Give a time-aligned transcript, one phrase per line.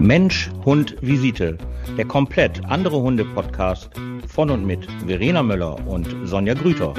[0.00, 1.58] Mensch, Hund, Visite.
[1.98, 3.90] Der komplett andere Hunde-Podcast
[4.26, 6.94] von und mit Verena Möller und Sonja Grüter.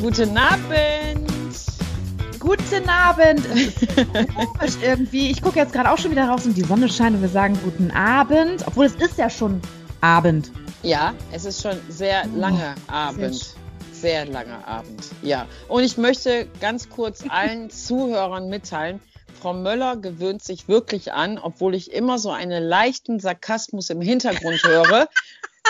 [0.00, 1.30] Guten Abend.
[2.40, 3.48] Guten Abend.
[4.34, 5.30] Komisch irgendwie.
[5.30, 7.58] Ich gucke jetzt gerade auch schon wieder raus und die Sonne scheint und wir sagen
[7.62, 9.60] guten Abend, obwohl es ist ja schon
[10.00, 10.50] Abend.
[10.82, 13.54] Ja, es ist schon sehr oh, Abend.
[13.92, 15.10] Sehr langer Abend.
[15.22, 15.46] Ja.
[15.68, 19.00] Und ich möchte ganz kurz allen Zuhörern mitteilen,
[19.40, 24.62] Frau Möller gewöhnt sich wirklich an, obwohl ich immer so einen leichten Sarkasmus im Hintergrund
[24.64, 25.08] höre,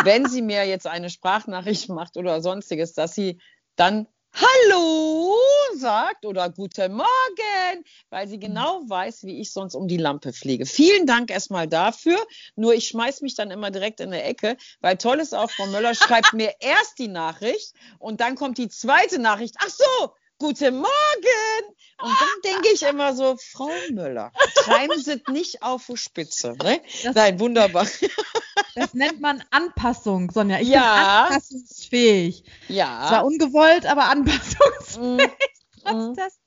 [0.04, 3.38] wenn sie mir jetzt eine Sprachnachricht macht oder sonstiges, dass sie
[3.76, 5.36] dann Hallo
[5.76, 10.64] sagt oder Guten Morgen, weil sie genau weiß, wie ich sonst um die Lampe fliege.
[10.64, 12.18] Vielen Dank erstmal dafür.
[12.56, 15.66] Nur ich schmeiß mich dann immer direkt in der Ecke, weil toll ist auch, Frau
[15.66, 19.56] Möller schreibt mir erst die Nachricht und dann kommt die zweite Nachricht.
[19.58, 20.88] Ach so, Guten Morgen!
[22.02, 26.56] Und dann denke ich immer so, Frau Müller, treiben Sie nicht auf die Spitze.
[26.60, 26.80] Ne?
[27.14, 27.86] Nein, wunderbar.
[28.74, 30.58] Das nennt man Anpassung, Sonja.
[30.58, 30.80] Ich ja.
[30.80, 32.42] bin anpassungsfähig.
[32.66, 33.06] Ja.
[33.06, 35.30] Zwar ungewollt, aber anpassungsfähig.
[35.84, 36.14] Mm.
[36.14, 36.40] Das,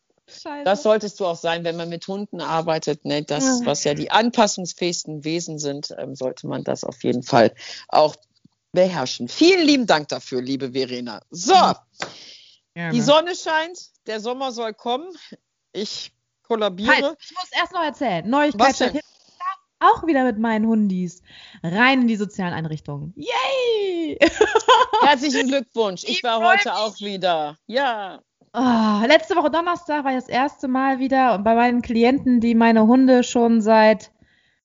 [0.65, 3.05] das solltest du auch sein, wenn man mit Hunden arbeitet.
[3.05, 3.23] Ne?
[3.23, 3.59] Das, ja.
[3.63, 7.55] was ja die anpassungsfähigsten Wesen sind, ähm, sollte man das auf jeden Fall
[7.87, 8.17] auch
[8.73, 9.29] beherrschen.
[9.29, 11.21] Vielen lieben Dank dafür, liebe Verena.
[11.29, 11.55] So.
[12.75, 12.93] Gerne.
[12.93, 15.07] Die Sonne scheint, der Sommer soll kommen.
[15.71, 16.91] Ich kollabiere.
[16.91, 18.29] Halt, ich muss erst noch erzählen.
[18.29, 19.01] Neuigkeit
[19.79, 21.21] auch wieder mit meinen Hundis
[21.63, 23.13] rein in die sozialen Einrichtungen.
[23.15, 24.17] Yay!
[25.01, 26.03] Herzlichen Glückwunsch.
[26.03, 26.77] Ich, ich war heute mich.
[26.77, 27.57] auch wieder.
[27.67, 28.21] Ja.
[28.53, 32.87] Oh, letzte Woche Donnerstag war ich das erste Mal wieder bei meinen Klienten, die meine
[32.87, 34.11] Hunde schon seit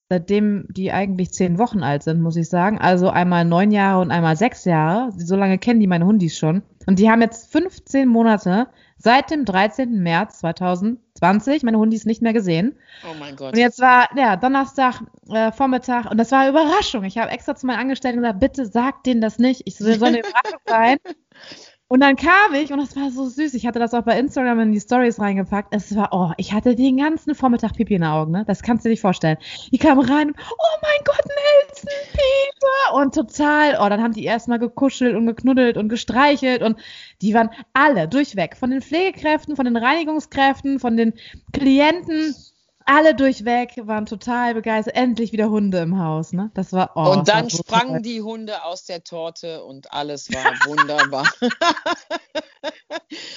[0.09, 2.79] seitdem die eigentlich zehn Wochen alt sind, muss ich sagen.
[2.79, 5.11] Also einmal neun Jahre und einmal sechs Jahre.
[5.17, 6.63] So lange kennen die meine Hundis schon.
[6.87, 10.01] Und die haben jetzt 15 Monate seit dem 13.
[10.01, 12.77] März 2020 meine Hundis nicht mehr gesehen.
[13.09, 13.53] Oh mein Gott.
[13.53, 17.03] Und jetzt war ja Donnerstag äh, Vormittag und das war eine Überraschung.
[17.03, 19.63] Ich habe extra zu meinen Angestellten gesagt, bitte sag denen das nicht.
[19.65, 20.97] Ich soll eine Überraschung sein.
[21.91, 23.53] Und dann kam ich und das war so süß.
[23.53, 25.75] Ich hatte das auch bei Instagram in die Stories reingepackt.
[25.75, 28.45] Es war, oh, ich hatte den ganzen Vormittag Pipi in den Augen, ne?
[28.47, 29.35] Das kannst du dir nicht vorstellen.
[29.73, 32.95] Die kam rein, oh mein Gott, Nelson, Pipi.
[32.95, 36.79] Und total, oh, dann haben die erstmal gekuschelt und geknuddelt und gestreichelt und
[37.21, 38.55] die waren alle durchweg.
[38.55, 41.11] Von den Pflegekräften, von den Reinigungskräften, von den
[41.51, 42.33] Klienten
[42.85, 44.95] alle durchweg waren total begeistert.
[44.95, 46.51] Endlich wieder Hunde im Haus, ne?
[46.53, 48.01] Das war oh, Und dann so sprangen toll.
[48.01, 51.27] die Hunde aus der Torte und alles war wunderbar.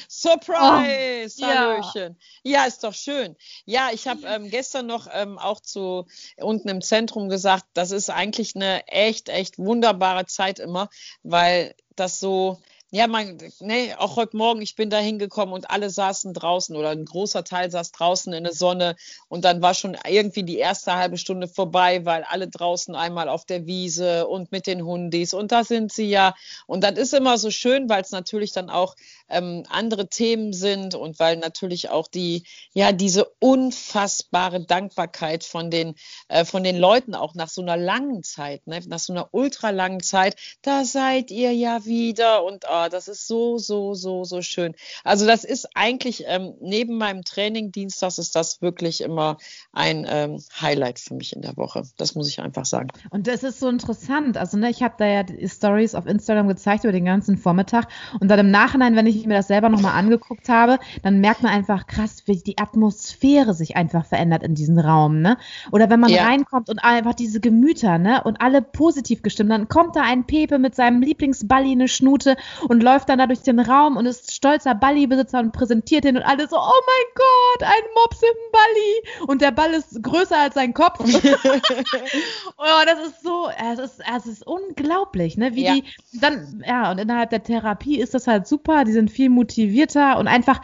[0.09, 1.41] Surprise!
[1.43, 2.17] Oh, Hallöchen.
[2.43, 2.63] Ja.
[2.63, 2.67] ja.
[2.67, 3.37] ist doch schön.
[3.65, 6.07] Ja, ich habe ähm, gestern noch ähm, auch zu
[6.37, 10.89] unten im Zentrum gesagt, das ist eigentlich eine echt, echt wunderbare Zeit immer,
[11.23, 12.61] weil das so
[12.95, 16.91] ja, mein, nee, auch heute Morgen, ich bin da hingekommen und alle saßen draußen oder
[16.91, 18.95] ein großer Teil saß draußen in der Sonne
[19.27, 23.47] und dann war schon irgendwie die erste halbe Stunde vorbei, weil alle draußen einmal auf
[23.47, 26.37] der Wiese und mit den Hundis und da sind sie ja.
[26.69, 28.95] Und das ist immer so schön, weil es natürlich dann auch
[29.29, 32.45] ähm, andere Themen sind und weil natürlich auch die,
[32.75, 35.97] ja, diese unfassbare Dankbarkeit von den,
[36.29, 39.71] äh, von den Leuten auch nach so einer langen Zeit, ne, nach so einer ultra
[39.71, 44.43] langen Zeit, da seid ihr ja wieder und oh, das ist so, so, so, so
[44.43, 44.75] schön.
[45.03, 49.39] Also das ist eigentlich ähm, neben meinem Training Dienstags ist das wirklich immer
[49.73, 51.83] ein ähm, Highlight für mich in der Woche.
[51.97, 52.89] Das muss ich einfach sagen.
[53.11, 54.37] Und das ist so interessant.
[54.37, 57.89] Also ne, ich habe da ja die Stories auf Instagram gezeigt über den ganzen Vormittag
[58.21, 61.53] und dann im Nachhinein, wenn ich mir das selber nochmal angeguckt habe, dann merkt man
[61.53, 65.21] einfach krass, wie die Atmosphäre sich einfach verändert in diesem Raum.
[65.21, 65.39] Ne?
[65.73, 66.25] Oder wenn man ja.
[66.25, 68.23] reinkommt und einfach diese Gemüter ne?
[68.25, 72.37] und alle positiv gestimmt, dann kommt da ein Pepe mit seinem Lieblingsballi eine Schnute
[72.69, 76.17] und und läuft dann da durch den Raum und ist stolzer Balli-Besitzer und präsentiert ihn
[76.17, 79.29] und alle so, oh mein Gott, ein Mops im Balli.
[79.29, 80.99] Und der Ball ist größer als sein Kopf.
[81.05, 85.55] oh, das ist so, es ist, es ist unglaublich, ne?
[85.55, 85.75] Wie ja.
[85.75, 85.85] die
[86.15, 90.27] dann, ja, und innerhalb der Therapie ist das halt super, die sind viel motivierter und
[90.27, 90.61] einfach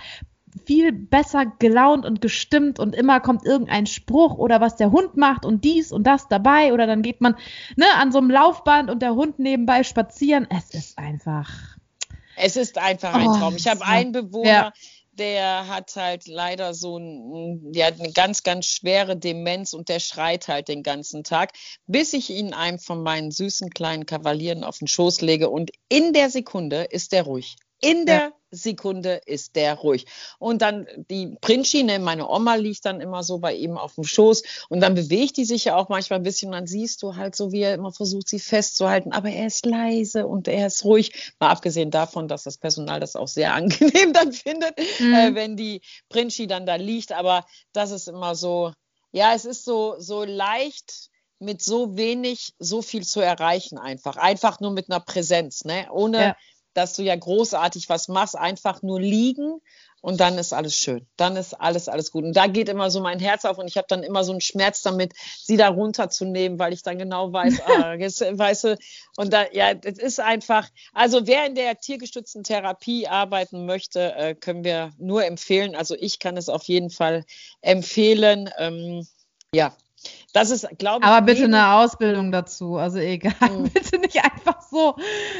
[0.67, 5.45] viel besser gelaunt und gestimmt und immer kommt irgendein Spruch oder was der Hund macht
[5.45, 7.37] und dies und das dabei oder dann geht man
[7.77, 10.49] ne, an so einem Laufband und der Hund nebenbei spazieren.
[10.51, 11.80] Es ist einfach
[12.37, 13.57] es ist einfach ein oh, Traum.
[13.57, 14.73] Ich habe einen Bewohner, ja.
[15.13, 20.01] der hat halt leider so ein, der hat eine ganz, ganz schwere Demenz und der
[20.01, 21.53] schreit halt den ganzen Tag,
[21.87, 26.13] bis ich ihn einem von meinen süßen kleinen Kavalieren auf den Schoß lege und in
[26.13, 27.57] der Sekunde ist er ruhig.
[27.81, 30.07] In der Sekunde ist der ruhig.
[30.39, 34.05] Und dann die Princi, ne, meine Oma liegt dann immer so bei ihm auf dem
[34.05, 37.17] Schoß und dann bewegt die sich ja auch manchmal ein bisschen und dann siehst du
[37.17, 40.85] halt so, wie er immer versucht, sie festzuhalten, aber er ist leise und er ist
[40.85, 41.33] ruhig.
[41.39, 45.15] Mal abgesehen davon, dass das Personal das auch sehr angenehm dann findet, mhm.
[45.15, 48.73] äh, wenn die Princi dann da liegt, aber das ist immer so,
[49.13, 51.09] ja, es ist so, so leicht
[51.39, 54.17] mit so wenig so viel zu erreichen einfach.
[54.17, 55.89] Einfach nur mit einer Präsenz, ne?
[55.91, 56.37] Ohne ja
[56.75, 59.61] dass du ja großartig was machst, einfach nur liegen
[60.03, 61.07] und dann ist alles schön.
[61.17, 62.25] Dann ist alles, alles gut.
[62.25, 64.41] Und da geht immer so mein Herz auf und ich habe dann immer so einen
[64.41, 65.13] Schmerz damit,
[65.43, 68.79] sie da runterzunehmen, weil ich dann genau weiß, ah, jetzt, weißt du,
[69.17, 74.35] und da, ja, das ist einfach, also wer in der tiergestützten Therapie arbeiten möchte, äh,
[74.35, 75.75] können wir nur empfehlen.
[75.75, 77.25] Also ich kann es auf jeden Fall
[77.61, 78.49] empfehlen.
[78.59, 79.07] Ähm,
[79.55, 79.75] ja,
[80.33, 81.07] das ist, glaube ich.
[81.07, 82.77] Aber bitte eine Ausbildung dazu.
[82.77, 83.35] Also egal.
[83.51, 83.69] Mhm.
[83.75, 84.95] Bitte nicht einfach so.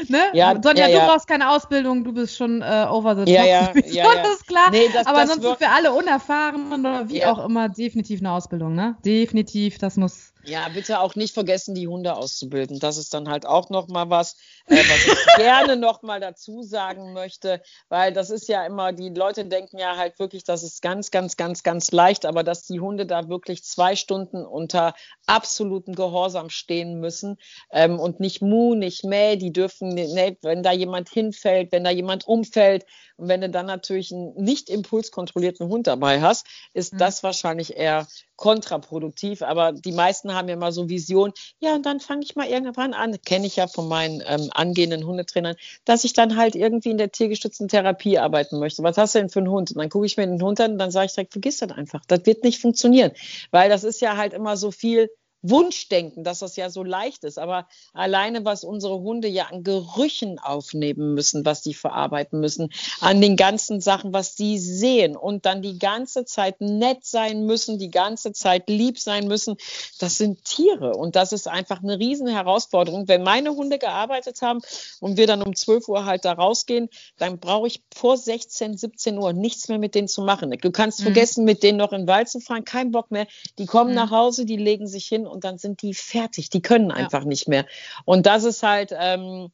[0.09, 0.19] Ne?
[0.33, 0.99] Ja, Sonja, ja, ja.
[0.99, 3.33] du brauchst keine Ausbildung, du bist schon äh, over the top.
[3.33, 4.69] Ja, ja, ja, Das ist klar.
[4.71, 8.75] Nee, das, Aber das sonst für alle unerfahren oder wie auch immer definitiv eine Ausbildung,
[8.75, 8.97] ne?
[9.05, 12.79] Definitiv, das muss ja, bitte auch nicht vergessen, die Hunde auszubilden.
[12.79, 16.63] Das ist dann halt auch noch mal was, äh, was ich gerne noch mal dazu
[16.63, 20.81] sagen möchte, weil das ist ja immer, die Leute denken ja halt wirklich, das ist
[20.81, 24.93] ganz, ganz, ganz, ganz leicht, aber dass die Hunde da wirklich zwei Stunden unter
[25.27, 27.37] absoluten Gehorsam stehen müssen
[27.71, 31.91] ähm, und nicht mu, nicht mäh, die dürfen, ne, wenn da jemand hinfällt, wenn da
[31.91, 32.85] jemand umfällt
[33.21, 36.97] und wenn du dann natürlich einen nicht impulskontrollierten Hund dabei hast, ist mhm.
[36.97, 38.07] das wahrscheinlich eher
[38.41, 39.43] kontraproduktiv.
[39.43, 42.95] Aber die meisten haben ja mal so Vision, ja, und dann fange ich mal irgendwann
[42.95, 45.55] an, kenne ich ja von meinen ähm, angehenden Hundetrainern,
[45.85, 48.81] dass ich dann halt irgendwie in der tiergestützten Therapie arbeiten möchte.
[48.81, 49.69] Was hast du denn für einen Hund?
[49.69, 51.71] Und dann gucke ich mir den Hund an und dann sage ich direkt, vergiss das
[51.71, 52.01] einfach.
[52.07, 53.11] Das wird nicht funktionieren.
[53.51, 55.11] Weil das ist ja halt immer so viel
[55.41, 57.39] Wunschdenken, dass das ja so leicht ist.
[57.39, 63.21] Aber alleine, was unsere Hunde ja an Gerüchen aufnehmen müssen, was die verarbeiten müssen, an
[63.21, 67.89] den ganzen Sachen, was die sehen und dann die ganze Zeit nett sein müssen, die
[67.89, 69.55] ganze Zeit lieb sein müssen,
[69.99, 70.91] das sind Tiere.
[70.95, 73.07] Und das ist einfach eine riesen Herausforderung.
[73.07, 74.61] Wenn meine Hunde gearbeitet haben
[74.99, 79.17] und wir dann um 12 Uhr halt da rausgehen, dann brauche ich vor 16, 17
[79.17, 80.51] Uhr nichts mehr mit denen zu machen.
[80.51, 81.03] Du kannst mhm.
[81.05, 83.27] vergessen, mit denen noch in den Wald zu fahren, kein Bock mehr.
[83.57, 83.95] Die kommen mhm.
[83.95, 86.49] nach Hause, die legen sich hin und dann sind die fertig.
[86.49, 87.27] Die können einfach ja.
[87.27, 87.65] nicht mehr.
[88.05, 89.51] Und das ist halt, ähm,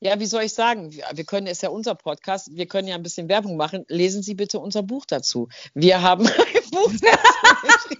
[0.00, 0.92] ja, wie soll ich sagen?
[0.92, 3.84] Wir können, ist ja unser Podcast, wir können ja ein bisschen Werbung machen.
[3.88, 5.48] Lesen Sie bitte unser Buch dazu.
[5.74, 7.98] Wir haben ein Buch dazu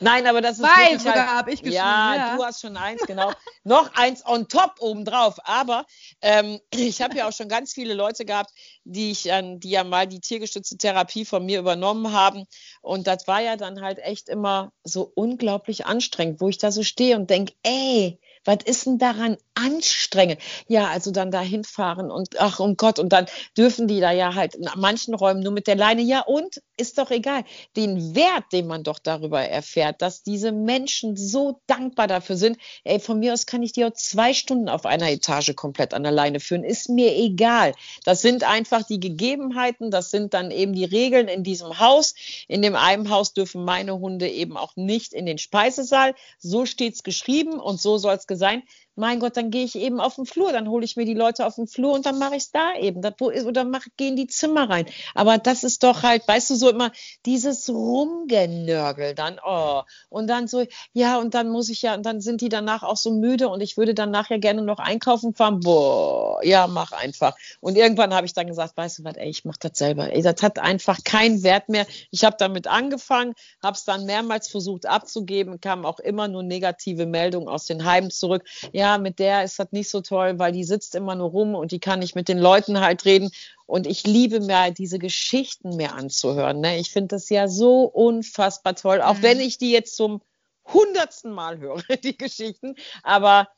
[0.00, 1.76] Nein, aber das ist Zwei sogar halt, habe ich geschrieben.
[1.76, 3.32] Ja, ja, du hast schon eins, genau.
[3.64, 5.36] Noch eins on top obendrauf.
[5.44, 5.86] Aber
[6.22, 8.50] ähm, ich habe ja auch schon ganz viele Leute gehabt,
[8.84, 12.44] die ich, die ja mal die tiergestützte Therapie von mir übernommen haben.
[12.80, 16.82] Und das war ja dann halt echt immer so unglaublich anstrengend, wo ich da so
[16.82, 20.40] stehe und denke, ey, was ist denn daran anstrengend?
[20.66, 23.26] Ja, also dann da hinfahren und ach um Gott, und dann
[23.56, 26.02] dürfen die da ja halt in manchen Räumen nur mit der Leine.
[26.02, 27.44] Ja, und ist doch egal.
[27.76, 32.56] Den Wert, den man doch darüber erfährt, dass diese Menschen so dankbar dafür sind.
[32.84, 36.02] Ey, von mir aus kann ich die auch zwei Stunden auf einer Etage komplett an
[36.02, 36.64] der Leine führen.
[36.64, 37.74] Ist mir egal.
[38.04, 42.14] Das sind einfach die Gegebenheiten, das sind dann eben die Regeln in diesem Haus.
[42.46, 46.14] In dem einen Haus dürfen meine Hunde eben auch nicht in den Speisesaal.
[46.38, 48.62] So steht es geschrieben und so soll es sein
[48.98, 51.46] mein Gott, dann gehe ich eben auf den Flur, dann hole ich mir die Leute
[51.46, 53.00] auf den Flur und dann mache ich es da eben.
[53.00, 54.86] Das, wo, oder mach, gehe in die Zimmer rein.
[55.14, 56.90] Aber das ist doch halt, weißt du, so immer
[57.24, 59.82] dieses Rumgenörgel dann, oh.
[60.08, 62.96] Und dann so, ja, und dann muss ich ja, und dann sind die danach auch
[62.96, 65.60] so müde und ich würde dann nachher gerne noch einkaufen fahren.
[65.60, 67.36] Boah, ja, mach einfach.
[67.60, 70.12] Und irgendwann habe ich dann gesagt, weißt du was, ey, ich mache das selber.
[70.12, 71.86] Ey, das hat einfach keinen Wert mehr.
[72.10, 77.06] Ich habe damit angefangen, habe es dann mehrmals versucht abzugeben, kamen auch immer nur negative
[77.06, 78.42] Meldungen aus den Heimen zurück.
[78.72, 81.54] Ja, ja, mit der ist das nicht so toll, weil die sitzt immer nur rum
[81.54, 83.30] und die kann nicht mit den Leuten halt reden.
[83.66, 86.60] Und ich liebe mir diese Geschichten mehr anzuhören.
[86.60, 86.78] Ne?
[86.78, 89.22] Ich finde das ja so unfassbar toll, auch mhm.
[89.22, 90.22] wenn ich die jetzt zum
[90.64, 92.76] hundertsten Mal höre, die Geschichten.
[93.02, 93.48] Aber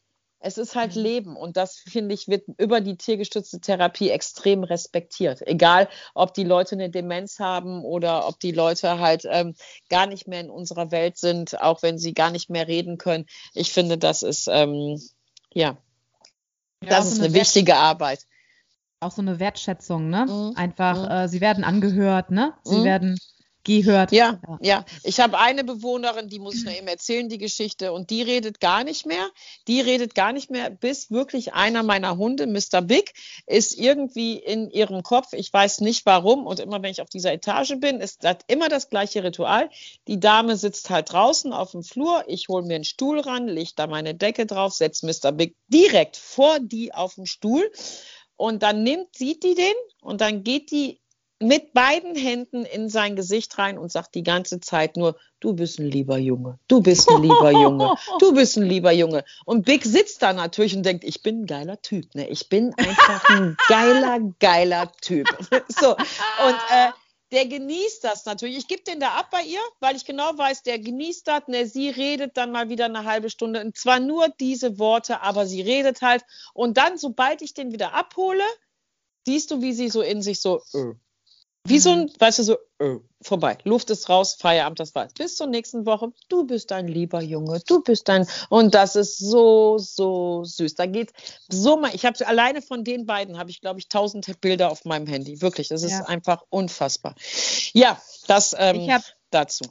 [0.40, 1.02] es ist halt mhm.
[1.02, 5.46] Leben und das, finde ich, wird über die tiergestützte Therapie extrem respektiert.
[5.46, 9.54] Egal, ob die Leute eine Demenz haben oder ob die Leute halt ähm,
[9.90, 13.26] gar nicht mehr in unserer Welt sind, auch wenn sie gar nicht mehr reden können.
[13.54, 14.98] Ich finde, das ist ähm,
[15.52, 15.76] ja,
[16.82, 18.26] ja das ist eine, eine wichtige Arbeit.
[19.00, 20.26] Auch so eine Wertschätzung, ne?
[20.26, 20.52] Mhm.
[20.56, 21.10] Einfach, mhm.
[21.10, 22.54] Äh, sie werden angehört, ne?
[22.64, 22.84] Sie mhm.
[22.84, 23.18] werden
[23.64, 24.12] gehört.
[24.12, 24.58] Ja, ja.
[24.60, 24.84] ja.
[25.04, 28.60] Ich habe eine Bewohnerin, die muss ich noch eben erzählen, die Geschichte, und die redet
[28.60, 29.28] gar nicht mehr.
[29.68, 32.82] Die redet gar nicht mehr, bis wirklich einer meiner Hunde, Mr.
[32.82, 33.12] Big,
[33.46, 35.32] ist irgendwie in ihrem Kopf.
[35.32, 36.46] Ich weiß nicht warum.
[36.46, 39.70] Und immer wenn ich auf dieser Etage bin, ist das immer das gleiche Ritual.
[40.08, 42.24] Die Dame sitzt halt draußen auf dem Flur.
[42.26, 45.32] Ich hole mir einen Stuhl ran, lege da meine Decke drauf, setze Mr.
[45.32, 47.70] Big direkt vor die auf dem Stuhl
[48.36, 50.99] Und dann nimmt, sieht die den und dann geht die
[51.40, 55.78] mit beiden Händen in sein Gesicht rein und sagt die ganze Zeit nur, du bist
[55.78, 59.24] ein lieber Junge, du bist ein lieber Junge, du bist ein lieber Junge.
[59.46, 62.28] Und Big sitzt da natürlich und denkt, ich bin ein geiler Typ, ne?
[62.28, 65.26] Ich bin einfach ein geiler, geiler Typ.
[65.68, 65.92] so.
[65.92, 66.90] Und äh,
[67.32, 68.58] der genießt das natürlich.
[68.58, 71.46] Ich gebe den da ab bei ihr, weil ich genau weiß, der genießt das.
[71.46, 73.62] Ne, sie redet dann mal wieder eine halbe Stunde.
[73.62, 76.22] Und zwar nur diese Worte, aber sie redet halt.
[76.52, 78.44] Und dann, sobald ich den wieder abhole,
[79.26, 80.94] siehst du, wie sie so in sich so, äh,
[81.64, 83.58] wie so ein, weißt du, so, äh, vorbei.
[83.64, 85.12] Luft ist raus, Feierabend, das war's.
[85.12, 86.12] Bis zur nächsten Woche.
[86.28, 90.74] Du bist ein lieber Junge, du bist ein, und das ist so, so süß.
[90.74, 91.12] Da geht
[91.48, 94.84] so mal, ich habe alleine von den beiden, habe ich, glaube ich, tausend Bilder auf
[94.84, 95.42] meinem Handy.
[95.42, 96.04] Wirklich, das ist ja.
[96.06, 97.14] einfach unfassbar.
[97.72, 98.88] Ja, das ähm,
[99.30, 99.64] dazu.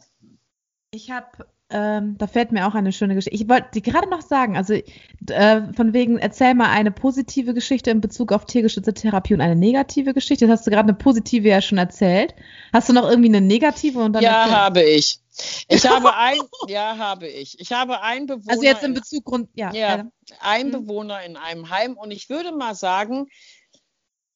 [0.92, 3.36] Ich habe ähm, da fällt mir auch eine schöne Geschichte.
[3.36, 7.92] Ich wollte die gerade noch sagen, also äh, von wegen, erzähl mal eine positive Geschichte
[7.92, 10.48] in Bezug auf tiergeschützte Therapie und eine negative Geschichte.
[10.48, 12.34] Das hast du gerade eine positive ja schon erzählt.
[12.74, 14.58] Hast du noch irgendwie eine negative und dann Ja, erzählt?
[14.58, 15.20] habe ich.
[15.68, 17.60] Ich habe ein, ja, habe ich.
[17.60, 18.52] Ich habe einen Bewohner.
[18.52, 19.72] Also jetzt in Bezug Grund, ja.
[19.72, 20.82] Ja, einen hm.
[20.88, 23.28] Bewohner in einem Heim und ich würde mal sagen,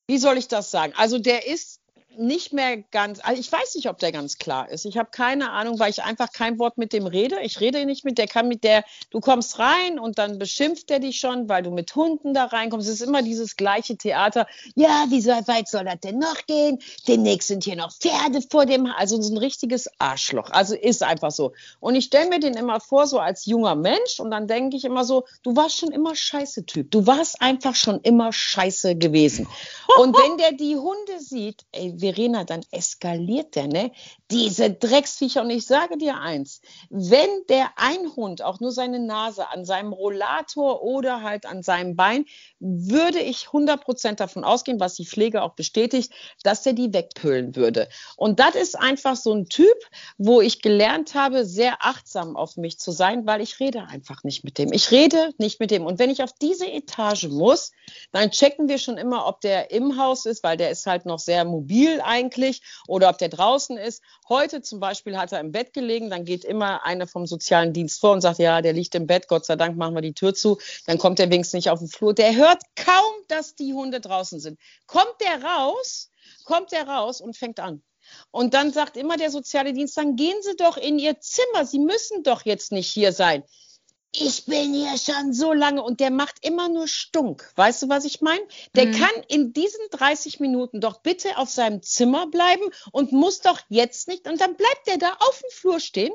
[0.06, 0.94] wie soll ich das sagen?
[0.98, 1.80] Also der ist
[2.18, 4.86] nicht mehr ganz, also ich weiß nicht, ob der ganz klar ist.
[4.86, 7.40] Ich habe keine Ahnung, weil ich einfach kein Wort mit dem rede.
[7.42, 11.00] Ich rede nicht mit der, kann mit der, du kommst rein und dann beschimpft er
[11.00, 12.88] dich schon, weil du mit Hunden da reinkommst.
[12.88, 14.48] Es ist immer dieses gleiche Theater.
[14.76, 16.80] Ja, wie weit soll das denn noch gehen?
[17.08, 20.50] Demnächst sind hier noch Pferde vor dem, also so ein richtiges Arschloch.
[20.52, 21.54] Also ist einfach so.
[21.80, 24.86] Und ich stelle mir den immer vor, so als junger Mensch und dann denke ich
[24.86, 26.92] immer so, du warst schon immer scheiße Typ.
[26.92, 29.48] Du warst einfach schon immer scheiße gewesen.
[29.98, 33.92] Und wenn der die Hunde sieht, ey, Verena, dann eskaliert der, ne?
[34.30, 35.42] Diese Drecksviecher.
[35.42, 40.84] Und ich sage dir eins, wenn der Einhund auch nur seine Nase an seinem Rollator
[40.84, 42.26] oder halt an seinem Bein,
[42.60, 46.12] würde ich 100% davon ausgehen, was die Pflege auch bestätigt,
[46.44, 47.88] dass er die wegpüllen würde.
[48.18, 49.78] Und das ist einfach so ein Typ,
[50.18, 54.44] wo ich gelernt habe, sehr achtsam auf mich zu sein, weil ich rede einfach nicht
[54.44, 54.74] mit dem.
[54.74, 55.86] Ich rede nicht mit dem.
[55.86, 57.72] Und wenn ich auf diese Etage muss,
[58.12, 61.20] dann checken wir schon immer, ob der im Haus ist, weil der ist halt noch
[61.20, 64.02] sehr mobil Pool eigentlich oder ob der draußen ist.
[64.28, 68.00] Heute zum Beispiel hat er im Bett gelegen, dann geht immer einer vom sozialen Dienst
[68.00, 70.34] vor und sagt, ja, der liegt im Bett, Gott sei Dank machen wir die Tür
[70.34, 72.14] zu, dann kommt er wenigstens nicht auf den Flur.
[72.14, 74.60] Der hört kaum, dass die Hunde draußen sind.
[74.88, 76.10] Kommt der raus,
[76.46, 77.84] kommt der raus und fängt an.
[78.32, 81.80] Und dann sagt immer der soziale Dienst, dann gehen Sie doch in Ihr Zimmer, Sie
[81.80, 83.44] müssen doch jetzt nicht hier sein
[84.16, 87.52] ich bin hier schon so lange und der macht immer nur Stunk.
[87.56, 88.44] Weißt du, was ich meine?
[88.76, 88.92] Der mhm.
[88.94, 94.08] kann in diesen 30 Minuten doch bitte auf seinem Zimmer bleiben und muss doch jetzt
[94.08, 94.28] nicht.
[94.28, 96.14] Und dann bleibt der da auf dem Flur stehen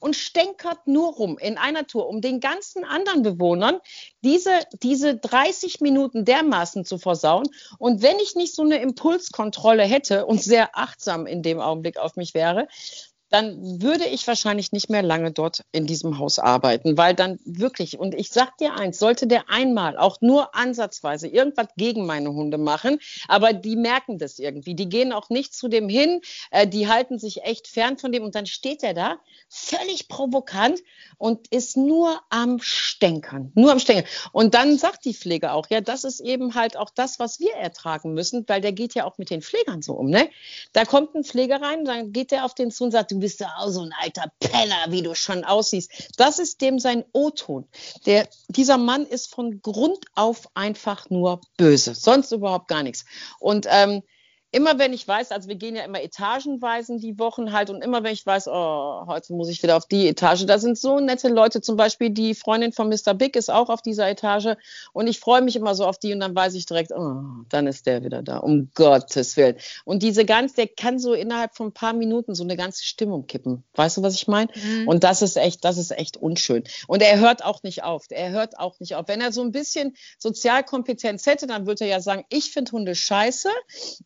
[0.00, 3.80] und stänkert nur rum in einer Tour, um den ganzen anderen Bewohnern
[4.22, 4.52] diese,
[4.82, 7.48] diese 30 Minuten dermaßen zu versauen.
[7.78, 12.16] Und wenn ich nicht so eine Impulskontrolle hätte und sehr achtsam in dem Augenblick auf
[12.16, 12.68] mich wäre,
[13.30, 17.98] dann würde ich wahrscheinlich nicht mehr lange dort in diesem Haus arbeiten, weil dann wirklich,
[17.98, 22.58] und ich sag dir eins, sollte der einmal auch nur ansatzweise irgendwas gegen meine Hunde
[22.58, 26.20] machen, aber die merken das irgendwie, die gehen auch nicht zu dem hin,
[26.50, 29.18] äh, die halten sich echt fern von dem und dann steht er da,
[29.48, 30.80] völlig provokant
[31.18, 34.06] und ist nur am Stänkern, nur am Stänkern.
[34.32, 37.54] Und dann sagt die Pflege auch, ja, das ist eben halt auch das, was wir
[37.54, 40.28] ertragen müssen, weil der geht ja auch mit den Pflegern so um, ne?
[40.72, 43.40] Da kommt ein Pfleger rein, dann geht der auf den zu und sagt, du bist
[43.40, 46.12] ja auch so ein alter Penner, wie du schon aussiehst.
[46.16, 47.66] Das ist dem sein O-Ton.
[48.48, 53.04] dieser Mann ist von Grund auf einfach nur böse, sonst überhaupt gar nichts.
[53.40, 54.02] Und ähm,
[54.50, 58.02] immer wenn ich weiß, also wir gehen ja immer etagenweisen die Wochen halt und immer
[58.02, 61.28] wenn ich weiß, oh, heute muss ich wieder auf die Etage, da sind so nette
[61.28, 63.12] Leute, zum Beispiel die Freundin von Mr.
[63.14, 64.56] Big ist auch auf dieser Etage
[64.92, 67.66] und ich freue mich immer so auf die und dann weiß ich direkt, oh, dann
[67.66, 69.56] ist der wieder da, um Gottes Willen.
[69.84, 73.26] Und diese ganz, der kann so innerhalb von ein paar Minuten so eine ganze Stimmung
[73.26, 73.64] kippen.
[73.74, 74.50] Weißt du, was ich meine?
[74.54, 74.88] Mhm.
[74.88, 76.64] Und das ist echt, das ist echt unschön.
[76.86, 78.06] Und er hört auch nicht auf.
[78.08, 79.08] Er hört auch nicht auf.
[79.08, 82.94] Wenn er so ein bisschen Sozialkompetenz hätte, dann würde er ja sagen, ich finde Hunde
[82.94, 83.50] scheiße.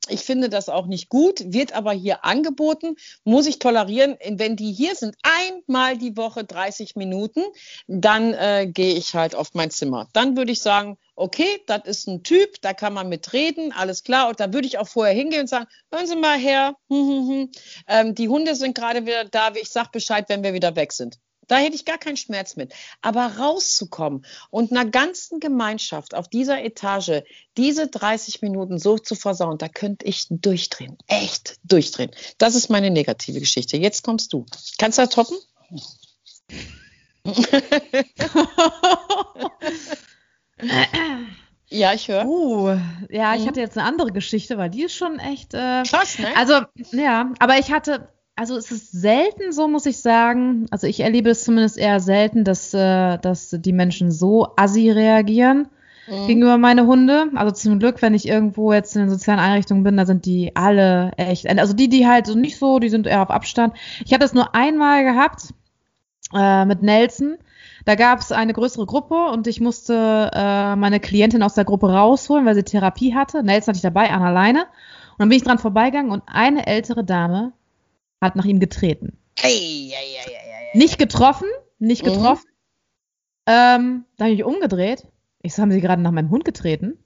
[0.08, 4.16] Ich finde finde das auch nicht gut, wird aber hier angeboten, muss ich tolerieren.
[4.26, 7.42] Wenn die hier sind, einmal die Woche 30 Minuten,
[7.86, 10.08] dann äh, gehe ich halt auf mein Zimmer.
[10.14, 14.30] Dann würde ich sagen, okay, das ist ein Typ, da kann man mitreden, alles klar.
[14.30, 17.28] Und da würde ich auch vorher hingehen und sagen, hören Sie mal her, hm, hm,
[17.28, 17.50] hm.
[17.88, 21.18] Ähm, die Hunde sind gerade wieder da, ich sage Bescheid, wenn wir wieder weg sind.
[21.48, 22.72] Da hätte ich gar keinen Schmerz mit.
[23.00, 27.22] Aber rauszukommen und einer ganzen Gemeinschaft auf dieser Etage
[27.56, 30.96] diese 30 Minuten so zu versauen, da könnte ich durchdrehen.
[31.06, 32.10] Echt durchdrehen.
[32.38, 33.76] Das ist meine negative Geschichte.
[33.76, 34.46] Jetzt kommst du.
[34.78, 35.36] Kannst du das toppen?
[41.72, 42.26] Ja, ich höre.
[42.26, 42.76] Uh,
[43.08, 43.46] ja, ich mhm.
[43.46, 45.54] hatte jetzt eine andere Geschichte, weil die ist schon echt.
[45.54, 46.28] Äh, Krass, ne?
[46.36, 46.60] Also,
[46.92, 50.66] ja, aber ich hatte, also es ist selten so, muss ich sagen.
[50.70, 55.68] Also ich erlebe es zumindest eher selten, dass, äh, dass die Menschen so assi reagieren
[56.08, 56.26] mhm.
[56.26, 57.26] gegenüber meine Hunde.
[57.34, 60.56] Also zum Glück, wenn ich irgendwo jetzt in den sozialen Einrichtungen bin, da sind die
[60.56, 61.46] alle echt.
[61.46, 63.74] Also die, die halt so nicht so, die sind eher auf Abstand.
[64.04, 65.52] Ich hatte es nur einmal gehabt
[66.34, 67.36] äh, mit Nelson.
[67.84, 71.92] Da gab es eine größere Gruppe und ich musste äh, meine Klientin aus der Gruppe
[71.92, 73.42] rausholen, weil sie Therapie hatte.
[73.42, 74.60] Nelson hatte ich dabei, an alleine.
[74.62, 77.52] Und dann bin ich dran vorbeigegangen und eine ältere Dame
[78.22, 79.18] hat nach ihm getreten.
[79.38, 81.48] Hey, hey, hey, hey, Nicht getroffen,
[81.78, 82.10] nicht mhm.
[82.10, 82.46] getroffen.
[82.46, 82.52] Mhm.
[83.46, 85.06] Ähm, da habe ich mich umgedreht.
[85.42, 86.96] Ich so, haben Sie gerade nach meinem Hund getreten?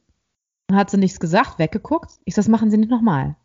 [0.69, 2.11] Dann hat sie nichts gesagt, weggeguckt.
[2.25, 3.37] Ich so, das machen Sie nicht nochmal.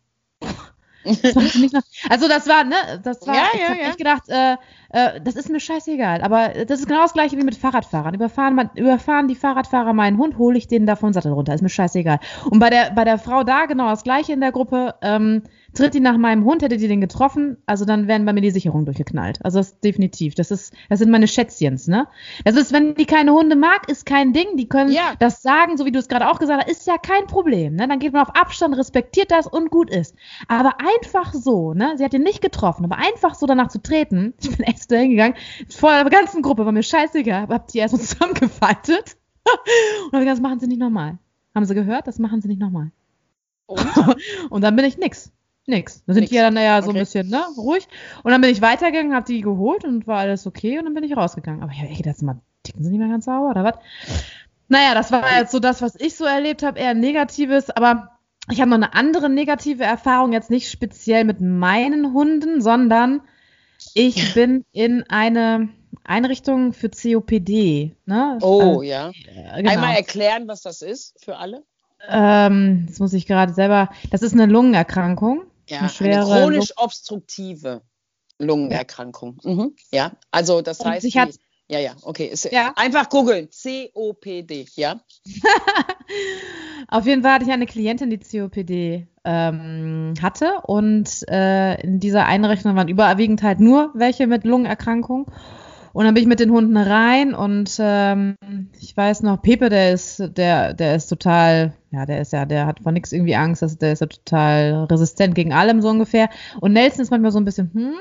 [1.04, 3.80] Das machen Sie nicht noch also das war, ne, das war, ja, ich ja, habe
[3.80, 3.88] ja.
[3.88, 4.56] echt gedacht, äh,
[4.90, 6.22] äh, das ist mir scheißegal.
[6.22, 8.14] Aber das ist genau das gleiche wie mit Fahrradfahrern.
[8.14, 11.54] Überfahren, überfahren die Fahrradfahrer meinen Hund, hole ich den davon Sattel runter.
[11.54, 12.20] Ist mir scheißegal.
[12.50, 14.94] Und bei der, bei der Frau da genau das gleiche in der Gruppe.
[15.00, 15.42] Ähm,
[15.74, 18.50] tritt die nach meinem Hund, hätte die den getroffen, also dann wären bei mir die
[18.50, 19.44] Sicherungen durchgeknallt.
[19.44, 20.34] Also das ist definitiv.
[20.34, 22.08] Das ist, das sind meine Schätzchens, ne?
[22.44, 24.56] Das ist, wenn die keine Hunde mag, ist kein Ding.
[24.56, 25.14] Die können ja.
[25.18, 27.88] das sagen, so wie du es gerade auch gesagt hast, ist ja kein Problem, ne?
[27.88, 30.14] Dann geht man auf Abstand, respektiert das und gut ist.
[30.48, 31.94] Aber einfach so, ne?
[31.96, 34.96] Sie hat ihn nicht getroffen, aber einfach so danach zu treten, ich bin echt da
[34.96, 35.36] hingegangen,
[35.68, 39.16] vor der ganzen Gruppe, war mir scheißegal, hab die erstmal zusammengefaltet.
[40.04, 41.18] und gesagt, das machen sie nicht nochmal.
[41.54, 42.06] Haben sie gehört?
[42.06, 42.90] Das machen sie nicht nochmal.
[43.66, 43.86] Und?
[44.50, 45.32] und dann bin ich nix.
[45.66, 46.04] Nix.
[46.06, 46.30] Da sind Nix.
[46.30, 46.98] die ja dann ja so okay.
[46.98, 47.86] ein bisschen ne, ruhig.
[48.22, 51.04] Und dann bin ich weitergegangen, hab die geholt und war alles okay und dann bin
[51.04, 51.62] ich rausgegangen.
[51.62, 53.74] Aber ich habe echt gedacht, mal, ticken sie nicht mehr ganz sauber oder was?
[54.68, 58.08] Naja, das war jetzt so das, was ich so erlebt habe, eher Negatives, aber
[58.50, 63.20] ich habe noch eine andere negative Erfahrung, jetzt nicht speziell mit meinen Hunden, sondern
[63.94, 65.68] ich bin in eine
[66.04, 67.94] Einrichtung für COPD.
[68.06, 68.38] Ne?
[68.40, 69.10] Oh also, ja.
[69.10, 69.70] Äh, genau.
[69.70, 71.62] Einmal erklären, was das ist für alle.
[72.08, 73.90] Ähm, das muss ich gerade selber.
[74.10, 75.44] Das ist eine Lungenerkrankung.
[75.72, 77.80] Ja, eine, schwere eine chronisch obstruktive
[78.38, 79.38] Lungenerkrankung.
[79.42, 79.76] Ja, mhm.
[79.90, 80.12] ja.
[80.30, 81.04] also das Und heißt.
[81.04, 81.38] Die,
[81.68, 82.26] ja, ja, okay.
[82.26, 82.74] Ist, ja.
[82.76, 83.48] Einfach googeln.
[83.48, 85.00] COPD, ja.
[86.88, 90.60] Auf jeden Fall hatte ich eine Klientin, die COPD ähm, hatte.
[90.64, 95.32] Und äh, in dieser Einrichtung waren überwiegend halt nur welche mit Lungenerkrankung.
[95.92, 98.36] Und dann bin ich mit den Hunden rein und ähm,
[98.80, 102.66] ich weiß noch, Pepe, der ist, der, der ist total, ja, der ist ja, der
[102.66, 106.30] hat vor nichts irgendwie Angst, also der ist ja total resistent gegen allem so ungefähr.
[106.60, 107.94] Und Nelson ist manchmal so ein bisschen, hm.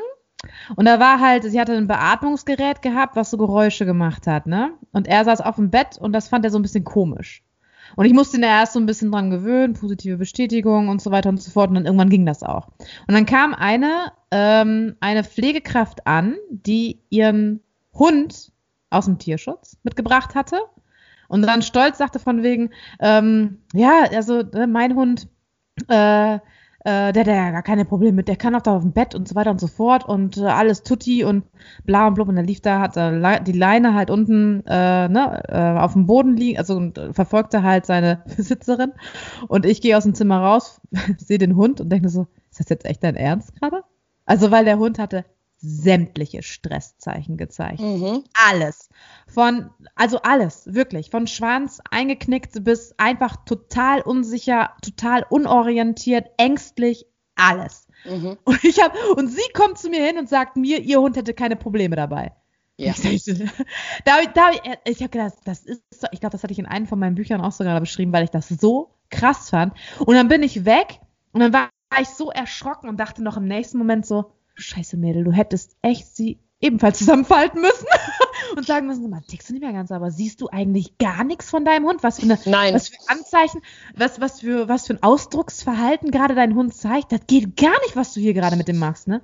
[0.76, 4.72] Und da war halt, sie hatte ein Beatmungsgerät gehabt, was so Geräusche gemacht hat, ne?
[4.92, 7.44] Und er saß auf dem Bett und das fand er so ein bisschen komisch.
[7.96, 11.30] Und ich musste ihn erst so ein bisschen dran gewöhnen, positive Bestätigung und so weiter
[11.30, 11.70] und so fort.
[11.70, 12.68] Und dann irgendwann ging das auch.
[13.08, 17.62] Und dann kam eine, ähm, eine Pflegekraft an, die ihren
[17.94, 18.52] Hund
[18.90, 20.60] aus dem Tierschutz mitgebracht hatte
[21.28, 25.30] und dann stolz sagte von wegen, ähm, ja, also äh, mein Hund,
[25.88, 26.36] äh,
[26.84, 29.16] äh, der hat ja gar keine Probleme mit, der kann auch da auf dem Bett
[29.16, 31.46] und so weiter und so fort und äh, alles tutti und
[31.86, 35.44] bla und blub und dann lief da, hat äh, die Leine halt unten äh, ne,
[35.48, 38.92] äh, auf dem Boden liegen, also und, verfolgte halt seine Besitzerin
[39.48, 40.82] und ich gehe aus dem Zimmer raus,
[41.18, 43.84] sehe den Hund und denke so, ist das jetzt echt dein Ernst gerade?
[44.26, 45.24] Also weil der Hund hatte
[45.62, 47.80] sämtliche Stresszeichen gezeigt.
[47.80, 48.24] Mhm.
[48.50, 48.90] Alles.
[49.28, 51.12] Von, also alles, wirklich.
[51.12, 57.88] Von Schwanz eingeknickt bis einfach total unsicher, total unorientiert, ängstlich, alles.
[58.06, 58.38] Mhm.
[58.44, 61.36] Und ich habe, und sie kommt zu mir hin und sagt mir, ihr Hund hätte
[61.36, 62.34] keine Probleme dabei.
[62.78, 62.94] Ja.
[63.04, 63.26] Ich,
[64.06, 64.50] da, da,
[64.86, 67.42] ich habe gedacht, das ist, ich glaube, das hatte ich in einem von meinen Büchern
[67.42, 69.74] auch sogar beschrieben, weil ich das so krass fand.
[70.00, 71.00] Und dann bin ich weg
[71.32, 71.70] und dann war
[72.00, 76.16] ich so erschrocken und dachte noch im nächsten Moment so, scheiße Mädel, du hättest echt
[76.16, 77.88] sie ebenfalls zusammenfalten müssen
[78.56, 81.50] und sagen müssen, man tickst du nicht mehr ganz, aber siehst du eigentlich gar nichts
[81.50, 82.04] von deinem Hund?
[82.04, 82.74] Was für eine, Nein.
[82.74, 83.62] was für Anzeichen,
[83.96, 87.12] was, was für, was für ein Ausdrucksverhalten gerade dein Hund zeigt?
[87.12, 89.22] Das geht gar nicht, was du hier gerade mit dem machst, ne?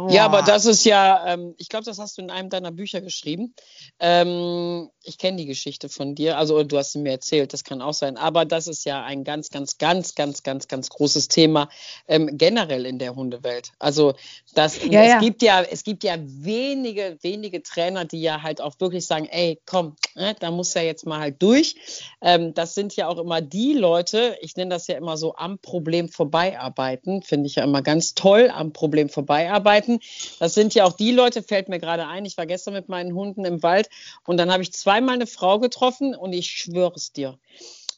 [0.00, 0.08] Oh.
[0.08, 3.02] Ja, aber das ist ja, ähm, ich glaube, das hast du in einem deiner Bücher
[3.02, 3.54] geschrieben.
[3.98, 7.82] Ähm, ich kenne die Geschichte von dir, also du hast sie mir erzählt, das kann
[7.82, 8.16] auch sein.
[8.16, 11.68] Aber das ist ja ein ganz, ganz, ganz, ganz, ganz, ganz großes Thema
[12.08, 13.72] ähm, generell in der Hundewelt.
[13.78, 14.14] Also
[14.54, 15.18] das, ja, es ja.
[15.20, 19.60] gibt ja, es gibt ja wenige, wenige Trainer, die ja halt auch wirklich sagen, ey,
[19.66, 21.74] komm, äh, da muss ja jetzt mal halt durch.
[22.22, 25.58] Ähm, das sind ja auch immer die Leute, ich nenne das ja immer so am
[25.58, 30.00] Problem vorbeiarbeiten, finde ich ja immer ganz toll, am Problem vorbeiarbeiten arbeiten.
[30.38, 32.24] Das sind ja auch die Leute, fällt mir gerade ein.
[32.24, 33.88] Ich war gestern mit meinen Hunden im Wald
[34.24, 37.38] und dann habe ich zweimal eine Frau getroffen und ich schwöre es dir,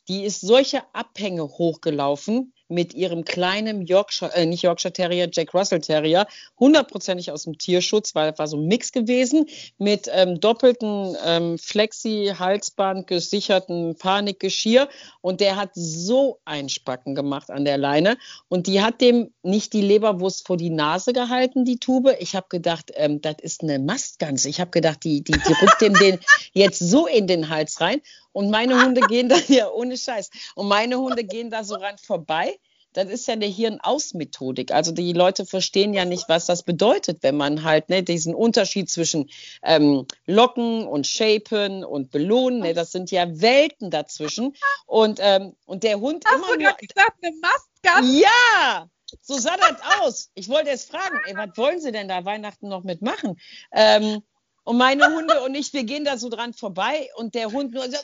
[0.09, 5.81] die ist solche Abhänge hochgelaufen mit ihrem kleinen Yorkshire, äh, nicht Yorkshire Terrier, Jack Russell
[5.81, 6.27] Terrier,
[6.59, 9.47] hundertprozentig aus dem Tierschutz, weil es war so ein Mix gewesen,
[9.79, 14.89] mit ähm, doppelten ähm, Flexi-Halsband gesicherten Panikgeschirr
[15.21, 18.17] und der hat so ein Spacken gemacht an der Leine
[18.49, 22.17] und die hat dem nicht die Leberwurst vor die Nase gehalten, die Tube.
[22.21, 24.45] Ich habe gedacht, ähm, das ist eine Mastgans.
[24.45, 26.19] Ich habe gedacht, die, die, die rückt dem den
[26.53, 28.01] jetzt so in den Hals rein
[28.33, 30.31] und meine Hunde gehen da, ja, ohne Scheiß.
[30.55, 32.59] Und meine Hunde gehen da so ran vorbei.
[32.95, 34.71] Das ist ja eine Hirnausmethodik.
[34.71, 38.91] Also die Leute verstehen ja nicht, was das bedeutet, wenn man halt ne, diesen Unterschied
[38.91, 39.31] zwischen
[39.63, 44.55] ähm, Locken und Shapen und Belohnen, ne, das sind ja Welten dazwischen.
[44.87, 46.73] Und, ähm, und der Hund Hast immer du nur.
[46.75, 48.21] gesagt, eine Mastgans?
[48.21, 48.91] Ja,
[49.21, 50.31] so sah das aus.
[50.35, 53.41] Ich wollte jetzt fragen, ey, was wollen Sie denn da Weihnachten noch mitmachen?
[53.73, 54.23] Ähm,
[54.65, 57.91] und meine Hunde und ich, wir gehen da so dran vorbei und der Hund nur
[57.91, 57.99] so,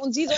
[0.00, 0.32] und sie so,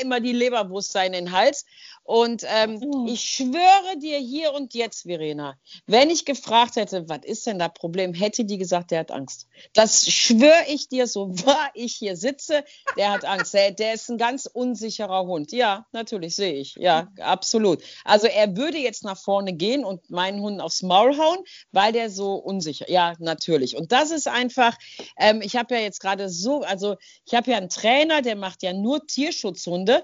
[0.00, 1.64] immer die Leberwurst in den Hals.
[2.08, 3.04] Und ähm, Oh.
[3.06, 7.74] ich schwöre dir hier und jetzt, Verena, wenn ich gefragt hätte, was ist denn das
[7.74, 9.46] Problem, hätte die gesagt, der hat Angst.
[9.74, 12.64] Das schwöre ich dir, so wahr ich hier sitze,
[12.96, 13.52] der hat Angst.
[13.52, 15.52] Der, der ist ein ganz unsicherer Hund.
[15.52, 16.76] Ja, natürlich sehe ich.
[16.76, 17.82] Ja, absolut.
[18.06, 21.40] Also er würde jetzt nach vorne gehen und meinen Hund aufs Maul hauen,
[21.72, 22.90] weil der so unsicher.
[22.90, 23.76] Ja, natürlich.
[23.76, 24.78] Und das ist einfach,
[25.18, 28.62] ähm, ich habe ja jetzt gerade so, also ich habe ja einen Trainer, der macht
[28.62, 30.02] ja nur Tierschutzhunde.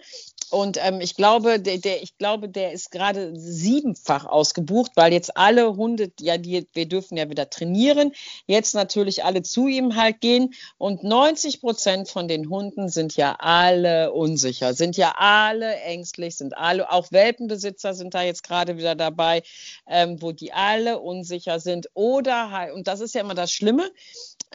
[0.55, 5.37] Und ähm, ich glaube, der, der, ich glaube, der ist gerade siebenfach ausgebucht, weil jetzt
[5.37, 8.13] alle Hunde, ja, die, wir dürfen ja wieder trainieren,
[8.47, 10.55] jetzt natürlich alle zu ihm halt gehen.
[10.79, 16.57] Und 90 Prozent von den Hunden sind ja alle unsicher, sind ja alle ängstlich, sind
[16.57, 19.43] alle, auch Welpenbesitzer sind da jetzt gerade wieder dabei,
[19.89, 21.89] ähm, wo die alle unsicher sind.
[21.95, 23.91] Oder halt, und das ist ja immer das Schlimme,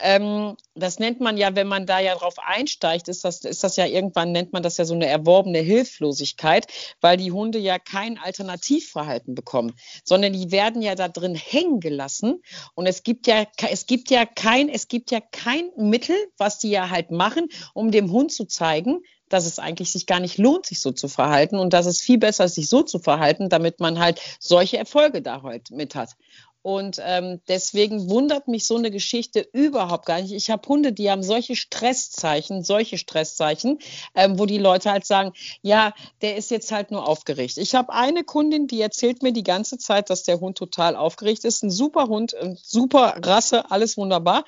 [0.02, 3.76] ähm, das nennt man ja, wenn man da ja drauf einsteigt, ist das, ist das
[3.76, 6.68] ja irgendwann, nennt man das ja so eine erworbene Hilflosigkeit,
[7.02, 12.42] weil die Hunde ja kein Alternativverhalten bekommen, sondern die werden ja da drin hängen gelassen.
[12.76, 16.70] Und es gibt ja, es gibt ja kein, es gibt ja kein Mittel, was die
[16.70, 20.66] ja halt machen, um dem Hund zu zeigen, dass es eigentlich sich gar nicht lohnt,
[20.66, 23.80] sich so zu verhalten und dass es viel besser ist, sich so zu verhalten, damit
[23.80, 26.16] man halt solche Erfolge da heute mit hat.
[26.62, 30.34] Und ähm, deswegen wundert mich so eine Geschichte überhaupt gar nicht.
[30.34, 33.80] Ich habe Hunde, die haben solche Stresszeichen, solche Stresszeichen,
[34.14, 37.58] ähm, wo die Leute halt sagen, ja, der ist jetzt halt nur aufgeregt.
[37.58, 41.46] Ich habe eine Kundin, die erzählt mir die ganze Zeit, dass der Hund total aufgeregt
[41.46, 41.64] ist.
[41.64, 44.44] Ein super Hund, ein super Rasse, alles wunderbar.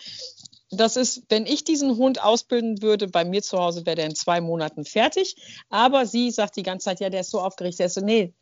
[0.69, 4.15] Das ist, wenn ich diesen Hund ausbilden würde, bei mir zu Hause wäre der in
[4.15, 5.35] zwei Monaten fertig.
[5.69, 7.79] Aber sie sagt die ganze Zeit, ja, der ist so aufgeregt.
[7.79, 8.33] Der ist so, nee,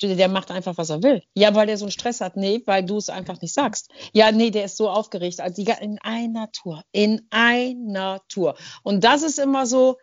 [0.00, 1.22] der macht einfach, was er will.
[1.34, 2.36] Ja, weil der so einen Stress hat.
[2.36, 3.90] Nee, weil du es einfach nicht sagst.
[4.12, 5.40] Ja, nee, der ist so aufgeregt.
[5.40, 6.82] Also in einer Tour.
[6.92, 8.56] In einer Tour.
[8.82, 9.98] Und das ist immer so,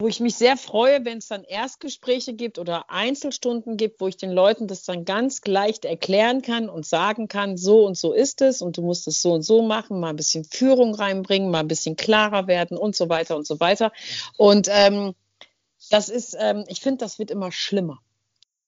[0.00, 4.16] wo ich mich sehr freue, wenn es dann Erstgespräche gibt oder Einzelstunden gibt, wo ich
[4.16, 8.40] den Leuten das dann ganz leicht erklären kann und sagen kann, so und so ist
[8.40, 11.60] es und du musst es so und so machen, mal ein bisschen Führung reinbringen, mal
[11.60, 13.92] ein bisschen klarer werden und so weiter und so weiter.
[14.38, 15.14] Und ähm,
[15.90, 18.00] das ist, ähm, ich finde, das wird immer schlimmer.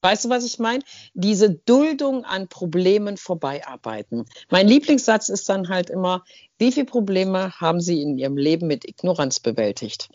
[0.02, 0.82] Weißt du, was ich meine?
[1.14, 4.26] Diese Duldung an Problemen vorbeiarbeiten.
[4.50, 6.24] Mein Lieblingssatz ist dann halt immer,
[6.58, 10.08] wie viele Probleme haben Sie in Ihrem Leben mit Ignoranz bewältigt?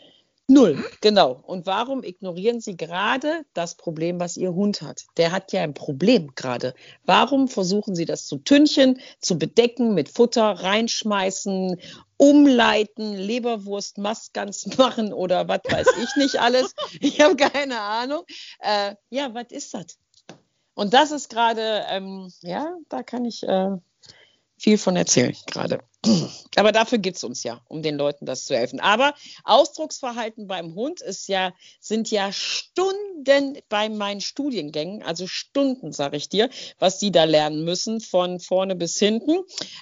[0.49, 1.43] Null, genau.
[1.45, 5.03] Und warum ignorieren Sie gerade das Problem, was Ihr Hund hat?
[5.17, 6.73] Der hat ja ein Problem gerade.
[7.03, 11.81] Warum versuchen Sie das zu tünchen, zu bedecken, mit Futter reinschmeißen,
[12.15, 16.73] umleiten, Leberwurst, Mastgans machen oder was weiß ich nicht alles?
[17.01, 18.23] Ich habe keine Ahnung.
[18.59, 19.97] Äh, ja, was ist das?
[20.75, 23.71] Und das ist gerade, ähm, ja, da kann ich äh,
[24.57, 25.79] viel von erzählen gerade.
[26.55, 28.79] Aber dafür gibt es uns ja, um den Leuten das zu helfen.
[28.79, 36.17] Aber Ausdrucksverhalten beim Hund ist ja, sind ja Stunden bei meinen Studiengängen, also Stunden, sage
[36.17, 39.39] ich dir, was die da lernen müssen, von vorne bis hinten.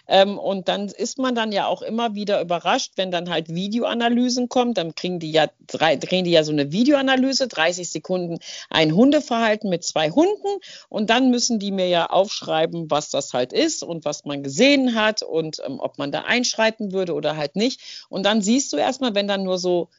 [0.07, 4.49] Ähm, und dann ist man dann ja auch immer wieder überrascht, wenn dann halt Videoanalysen
[4.49, 4.73] kommen.
[4.73, 9.69] Dann kriegen die ja drei, kriegen die ja so eine Videoanalyse, 30 Sekunden ein Hundeverhalten
[9.69, 10.59] mit zwei Hunden.
[10.89, 14.95] Und dann müssen die mir ja aufschreiben, was das halt ist und was man gesehen
[14.95, 18.06] hat und ähm, ob man da einschreiten würde oder halt nicht.
[18.10, 19.89] Und dann siehst du erstmal, wenn dann nur so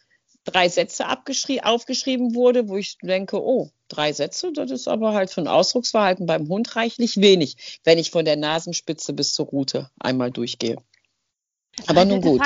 [0.44, 5.42] drei Sätze aufgeschrieben wurde, wo ich denke, oh, drei Sätze, das ist aber halt für
[5.42, 10.30] ein Ausdrucksverhalten beim Hund reichlich wenig, wenn ich von der Nasenspitze bis zur Rute einmal
[10.30, 10.76] durchgehe.
[11.86, 12.40] Aber nun gut.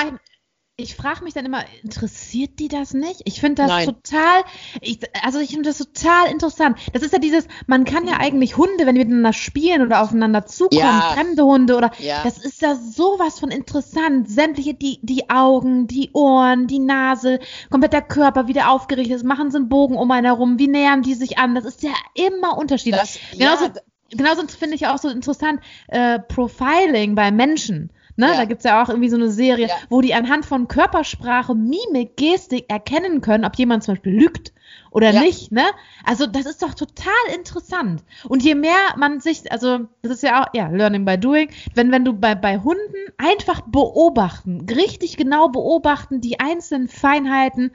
[0.81, 3.21] Ich frage mich dann immer, interessiert die das nicht?
[3.25, 3.85] Ich finde das Nein.
[3.85, 4.43] total,
[4.81, 6.77] ich, also ich finde das total interessant.
[6.93, 10.45] Das ist ja dieses, man kann ja eigentlich Hunde, wenn die miteinander spielen oder aufeinander
[10.45, 11.13] zukommen, Ja.
[11.13, 12.23] fremde Hunde oder, Ja.
[12.23, 14.29] das ist ja sowas von interessant.
[14.29, 17.39] Sämtliche, die, die Augen, die Ohren, die Nase,
[17.69, 21.01] komplett der Körper wieder aufgerichtet ist, machen sie einen Bogen um einen herum, wie nähern
[21.01, 21.55] die sich an?
[21.55, 23.01] Das ist ja immer unterschiedlich.
[23.01, 23.71] Das, Genauso, ja,
[24.09, 27.91] genauso finde ich auch so interessant äh, Profiling bei Menschen.
[28.17, 28.27] Ne?
[28.27, 28.37] Ja.
[28.37, 29.75] Da gibt es ja auch irgendwie so eine Serie, Ja.
[29.89, 34.53] wo die anhand von Körpersprache, Mimik, Gestik erkennen können, ob jemand zum Beispiel lügt
[34.91, 35.21] oder Ja.
[35.21, 35.51] nicht.
[35.51, 35.63] Ne?
[36.05, 38.03] Also das ist doch total interessant.
[38.27, 41.91] Und je mehr man sich, also das ist ja auch, ja, Learning by Doing, wenn,
[41.91, 42.79] wenn du bei, bei Hunden
[43.17, 47.71] einfach beobachten, richtig genau beobachten, die einzelnen Feinheiten,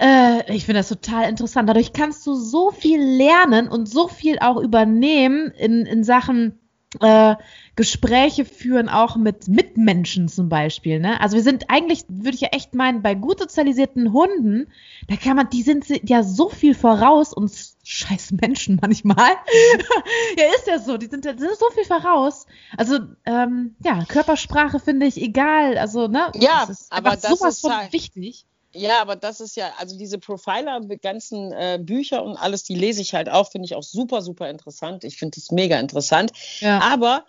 [0.00, 1.68] äh, ich finde das total interessant.
[1.68, 6.58] Dadurch kannst du so viel lernen und so viel auch übernehmen in, in Sachen
[7.00, 7.34] äh,
[7.74, 11.00] Gespräche führen, auch mit Mitmenschen zum Beispiel.
[11.00, 11.18] Ne?
[11.20, 14.70] Also wir sind eigentlich, würde ich ja echt meinen, bei gut sozialisierten Hunden,
[15.08, 19.16] da kann man, die sind ja so viel voraus uns scheiß Menschen manchmal.
[20.38, 22.46] ja, ist ja so, die sind, ja- so viel voraus.
[22.76, 25.78] Also, ähm, ja, Körpersprache finde ich egal.
[25.78, 26.30] Also, ne?
[26.34, 28.44] Ja, das ist aber das sowas ist von halt- wichtig.
[28.74, 32.74] Ja, aber das ist ja, also diese Profiler, die ganzen äh, Bücher und alles, die
[32.74, 35.04] lese ich halt auch, finde ich auch super, super interessant.
[35.04, 36.32] Ich finde es mega interessant.
[36.60, 36.80] Ja.
[36.80, 37.26] Aber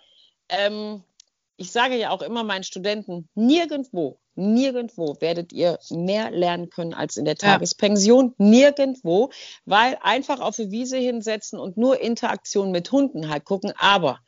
[0.48, 1.02] ähm,
[1.56, 7.16] ich sage ja auch immer meinen Studenten, nirgendwo, nirgendwo werdet ihr mehr lernen können als
[7.16, 7.52] in der Ja.
[7.52, 8.34] Tagespension.
[8.38, 9.30] Nirgendwo,
[9.64, 13.72] weil einfach auf die Wiese hinsetzen und nur Interaktion mit Hunden halt gucken.
[13.76, 14.20] Aber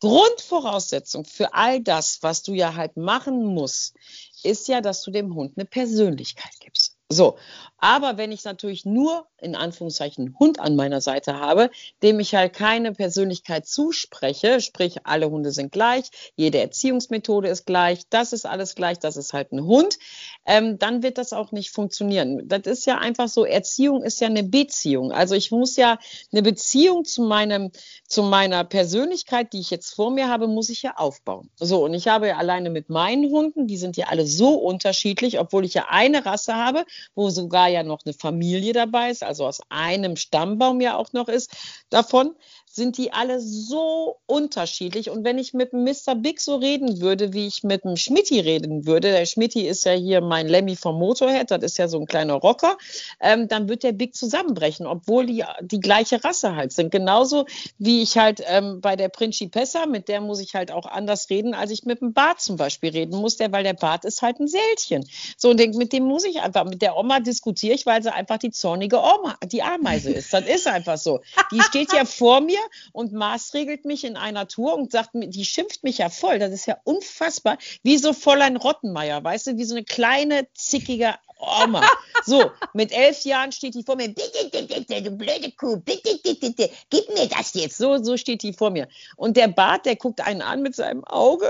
[0.00, 3.96] Grundvoraussetzung für all das, was du ja halt machen musst,
[4.42, 6.89] ist ja, dass du dem Hund eine Persönlichkeit gibst.
[7.12, 7.36] So,
[7.80, 11.70] aber wenn ich natürlich nur in Anführungszeichen Hund an meiner Seite habe,
[12.02, 18.02] dem ich halt keine Persönlichkeit zuspreche, sprich alle Hunde sind gleich, jede Erziehungsmethode ist gleich,
[18.10, 19.98] das ist alles gleich, das ist halt ein Hund,
[20.44, 22.46] ähm, dann wird das auch nicht funktionieren.
[22.46, 25.10] Das ist ja einfach so, Erziehung ist ja eine Beziehung.
[25.10, 25.98] Also ich muss ja
[26.32, 27.70] eine Beziehung zu meinem,
[28.06, 31.48] zu meiner Persönlichkeit, die ich jetzt vor mir habe, muss ich ja aufbauen.
[31.56, 35.40] So, und ich habe ja alleine mit meinen Hunden, die sind ja alle so unterschiedlich,
[35.40, 36.84] obwohl ich ja eine Rasse habe,
[37.14, 41.28] wo sogar ja noch eine Familie dabei ist, also aus einem Stammbaum ja auch noch
[41.28, 41.54] ist.
[41.90, 42.34] Davon
[42.72, 45.10] sind die alle so unterschiedlich.
[45.10, 46.14] Und wenn ich mit Mr.
[46.14, 49.92] Big so reden würde, wie ich mit dem Schmitti reden würde, der Schmitti ist ja
[49.92, 52.78] hier mein Lemmy vom Motorhead, das ist ja so ein kleiner Rocker,
[53.20, 56.92] ähm, dann wird der Big zusammenbrechen, obwohl die die gleiche Rasse halt sind.
[56.92, 57.46] Genauso
[57.78, 61.54] wie ich halt ähm, bei der Principessa, mit der muss ich halt auch anders reden,
[61.54, 64.38] als ich mit dem Bart zum Beispiel reden muss, der, weil der Bart ist halt
[64.38, 65.04] ein Sältchen.
[65.36, 68.12] So, und denk, mit dem muss ich einfach, mit der Oma diskutiere ich, weil sie
[68.12, 70.32] einfach die zornige Oma, die Ameise ist.
[70.32, 71.20] Das ist einfach so.
[71.50, 72.59] Die steht ja vor mir
[72.92, 76.38] und maßregelt mich in einer Tour und sagt, die schimpft mich ja voll.
[76.38, 77.58] Das ist ja unfassbar.
[77.82, 81.82] Wie so Fräulein Rottenmeier, weißt du, wie so eine kleine, zickige Oma.
[82.24, 86.18] So, mit elf Jahren steht die vor mir, bitte, bitte, bitte, du blöde Kuh, bitte,
[86.22, 87.78] bitte, bitte, gib mir das jetzt.
[87.78, 88.88] So, so steht die vor mir.
[89.16, 91.48] Und der Bart, der guckt einen an mit seinem Auge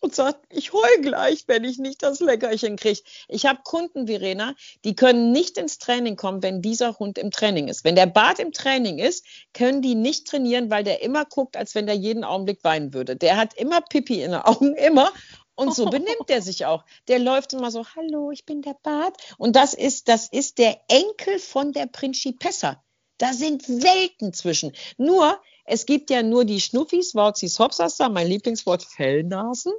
[0.00, 3.00] und sagt, ich heul gleich, wenn ich nicht das Leckerchen kriege.
[3.28, 7.68] Ich habe Kunden, Verena, die können nicht ins Training kommen, wenn dieser Hund im Training
[7.68, 7.84] ist.
[7.84, 11.74] Wenn der Bart im Training ist, können die nicht trainieren, weil der immer guckt, als
[11.74, 13.16] wenn der jeden Augenblick weinen würde.
[13.16, 15.12] Der hat immer Pipi in den Augen, immer.
[15.54, 16.86] Und so benimmt er sich auch.
[17.08, 19.16] Der läuft immer so, hallo, ich bin der Bart.
[19.36, 22.82] Und das ist, das ist der Enkel von der Principessa.
[23.20, 24.72] Da sind Welten zwischen.
[24.96, 29.72] Nur, es gibt ja nur die Schnuffis, Wauzis, Hopsasa, mein Lieblingswort Fellnasen,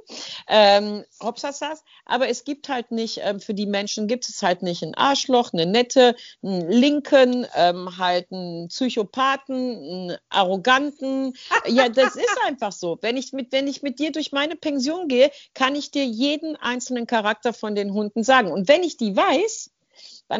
[0.48, 4.84] ähm, Hopsasas, aber es gibt halt nicht, ähm, für die Menschen gibt es halt nicht
[4.84, 11.34] ein Arschloch, eine Nette, einen Linken, ähm, halt einen Psychopathen, einen Arroganten.
[11.66, 12.98] Ja, das ist einfach so.
[13.00, 16.54] Wenn ich, mit, wenn ich mit dir durch meine Pension gehe, kann ich dir jeden
[16.54, 18.52] einzelnen Charakter von den Hunden sagen.
[18.52, 19.72] Und wenn ich die weiß,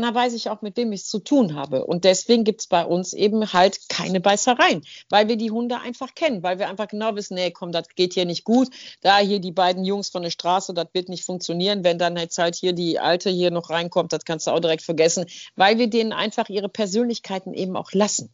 [0.01, 1.85] dann weiß ich auch, mit wem ich es zu tun habe.
[1.85, 6.15] Und deswegen gibt es bei uns eben halt keine Beißereien, weil wir die Hunde einfach
[6.15, 8.69] kennen, weil wir einfach genau wissen, nee, komm, das geht hier nicht gut.
[9.03, 11.85] Da hier die beiden Jungs von der Straße, das wird nicht funktionieren.
[11.85, 14.83] Wenn dann jetzt halt hier die Alte hier noch reinkommt, das kannst du auch direkt
[14.83, 15.27] vergessen,
[15.57, 18.33] weil wir denen einfach ihre Persönlichkeiten eben auch lassen.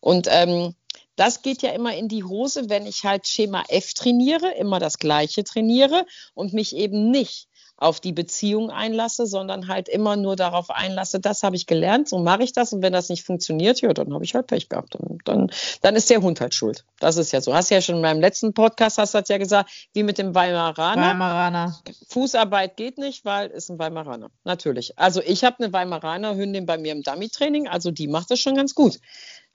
[0.00, 0.74] Und ähm,
[1.16, 4.98] das geht ja immer in die Hose, wenn ich halt Schema F trainiere, immer das
[4.98, 10.70] Gleiche trainiere und mich eben nicht auf die Beziehung einlasse, sondern halt immer nur darauf
[10.70, 13.92] einlasse, das habe ich gelernt, so mache ich das und wenn das nicht funktioniert, ja,
[13.92, 14.94] dann habe ich halt Pech gehabt.
[14.94, 15.50] Dann, dann,
[15.82, 16.84] dann ist der Hund halt schuld.
[17.00, 17.54] Das ist ja so.
[17.54, 20.34] Hast ja schon in meinem letzten Podcast, hast du das ja gesagt, wie mit dem
[20.34, 21.10] Weimaraner.
[21.10, 21.80] Weimaraner.
[22.08, 24.30] Fußarbeit geht nicht, weil ist ein Weimaraner.
[24.44, 24.96] Natürlich.
[24.98, 28.54] Also ich habe eine Weimaraner Hündin bei mir im Dummy-Training, also die macht das schon
[28.54, 29.00] ganz gut.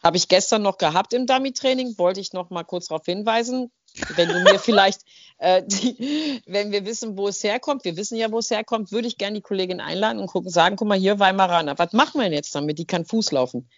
[0.04, 3.72] Habe ich gestern noch gehabt im Dummy-Training, wollte ich noch mal kurz darauf hinweisen.
[4.16, 5.02] Wenn du mir vielleicht,
[5.38, 9.08] äh, die, wenn wir wissen, wo es herkommt, wir wissen ja, wo es herkommt, würde
[9.08, 12.24] ich gerne die Kollegin einladen und gucken, sagen, guck mal hier, Weimaraner, was machen wir
[12.24, 12.80] denn jetzt damit?
[12.80, 13.70] Die kann Fuß laufen.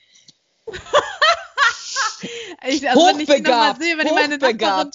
[2.64, 4.92] Ich, also wenn ich ihn noch mal sehe, wenn ich meine Nachbarin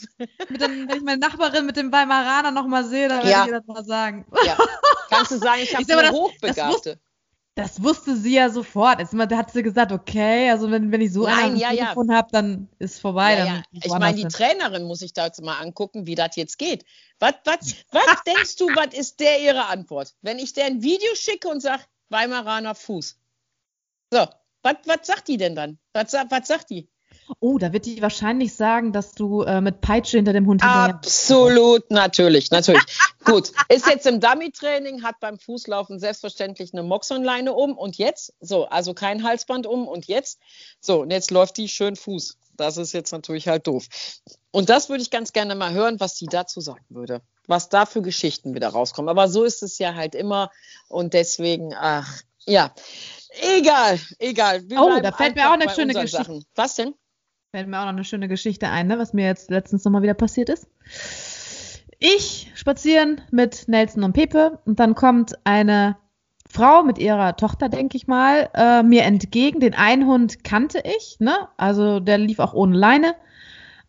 [0.49, 3.27] mit, dem, wenn ich meine Nachbarin mit dem Weimaraner noch mal sehe, dann ja.
[3.27, 4.25] werde ich ihr das mal sagen.
[4.45, 4.57] Ja.
[5.11, 6.91] Kannst du sagen, ich habe eine das, Hochbegabte.
[6.91, 7.06] Das,
[7.57, 9.01] das, wusste sie ja sofort.
[9.01, 12.17] Jetzt hat sie gesagt, okay, also wenn, wenn ich so Nein, einen ja, Telefon ja.
[12.17, 13.39] habe, dann ist vorbei.
[13.39, 13.63] Ja, ja.
[13.73, 16.85] Ich meine, die Trainerin muss ich da jetzt mal angucken, wie das jetzt geht.
[17.19, 20.15] Was, was, was denkst du, was ist der ihre Antwort?
[20.21, 23.19] Wenn ich der ein Video schicke und sage, Weimaraner Fuß.
[24.13, 24.27] So,
[24.63, 25.79] was, was sagt die denn dann?
[25.95, 26.91] Was, was sagt die?
[27.41, 31.91] Oh, da wird die wahrscheinlich sagen, dass du äh, mit Peitsche hinter dem Hund Absolut,
[31.91, 32.83] natürlich, natürlich.
[33.25, 38.67] Gut, ist jetzt im Dummy-Training, hat beim Fußlaufen selbstverständlich eine Moxonleine um und jetzt, so,
[38.67, 40.39] also kein Halsband um und jetzt,
[40.81, 42.39] so, und jetzt läuft die schön Fuß.
[42.57, 43.87] Das ist jetzt natürlich halt doof.
[44.51, 47.21] Und das würde ich ganz gerne mal hören, was die dazu sagen würde.
[47.47, 49.09] Was da für Geschichten wieder rauskommen.
[49.11, 50.51] Aber so ist es ja halt immer
[50.89, 52.73] und deswegen, ach, ja.
[53.59, 54.69] Egal, egal.
[54.69, 56.17] Wir oh, da fällt mir auch eine schöne Geschichte.
[56.17, 56.45] Sachen.
[56.55, 56.95] Was denn?
[57.57, 60.13] Fällt mir auch noch eine schöne Geschichte ein, ne, was mir jetzt letztens nochmal wieder
[60.13, 60.69] passiert ist.
[61.99, 65.97] Ich spazieren mit Nelson und Pepe und dann kommt eine
[66.51, 69.61] Frau mit ihrer Tochter, denke ich mal, äh, mir entgegen.
[69.61, 71.49] Den einen Hund kannte ich, ne?
[71.57, 73.15] Also der lief auch ohne Leine.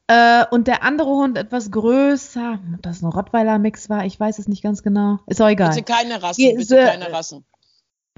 [0.07, 4.47] Äh, und der andere Hund etwas größer, ob das ein Rottweiler-Mix war, ich weiß es
[4.47, 5.19] nicht ganz genau.
[5.27, 5.71] Ist auch egal.
[5.71, 7.43] Bitte keine Rassen, bitte keine Rassen.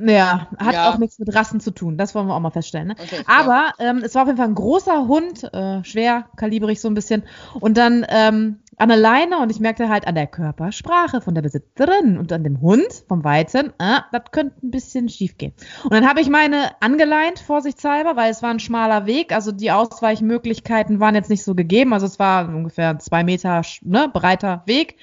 [0.06, 0.90] Ja, hat ja.
[0.90, 1.98] auch nichts mit Rassen zu tun.
[1.98, 2.90] Das wollen wir auch mal feststellen.
[2.90, 2.96] Ne?
[3.02, 6.88] Okay, Aber ähm, es war auf jeden Fall ein großer Hund, äh, schwer, kalibrig so
[6.88, 7.24] ein bisschen.
[7.60, 11.42] Und dann ähm, an der Leine und ich merkte halt an der Körpersprache von der
[11.42, 15.54] Besitzerin und an dem Hund vom Weiten, äh, das könnte ein bisschen schief gehen.
[15.84, 19.34] Und dann habe ich meine angeleint, vorsichtshalber, weil es war ein schmaler Weg.
[19.34, 21.94] Also die Ausweichmöglichkeiten waren jetzt nicht so gegeben.
[21.94, 24.96] Also es war ungefähr zwei Meter ne, breiter Weg.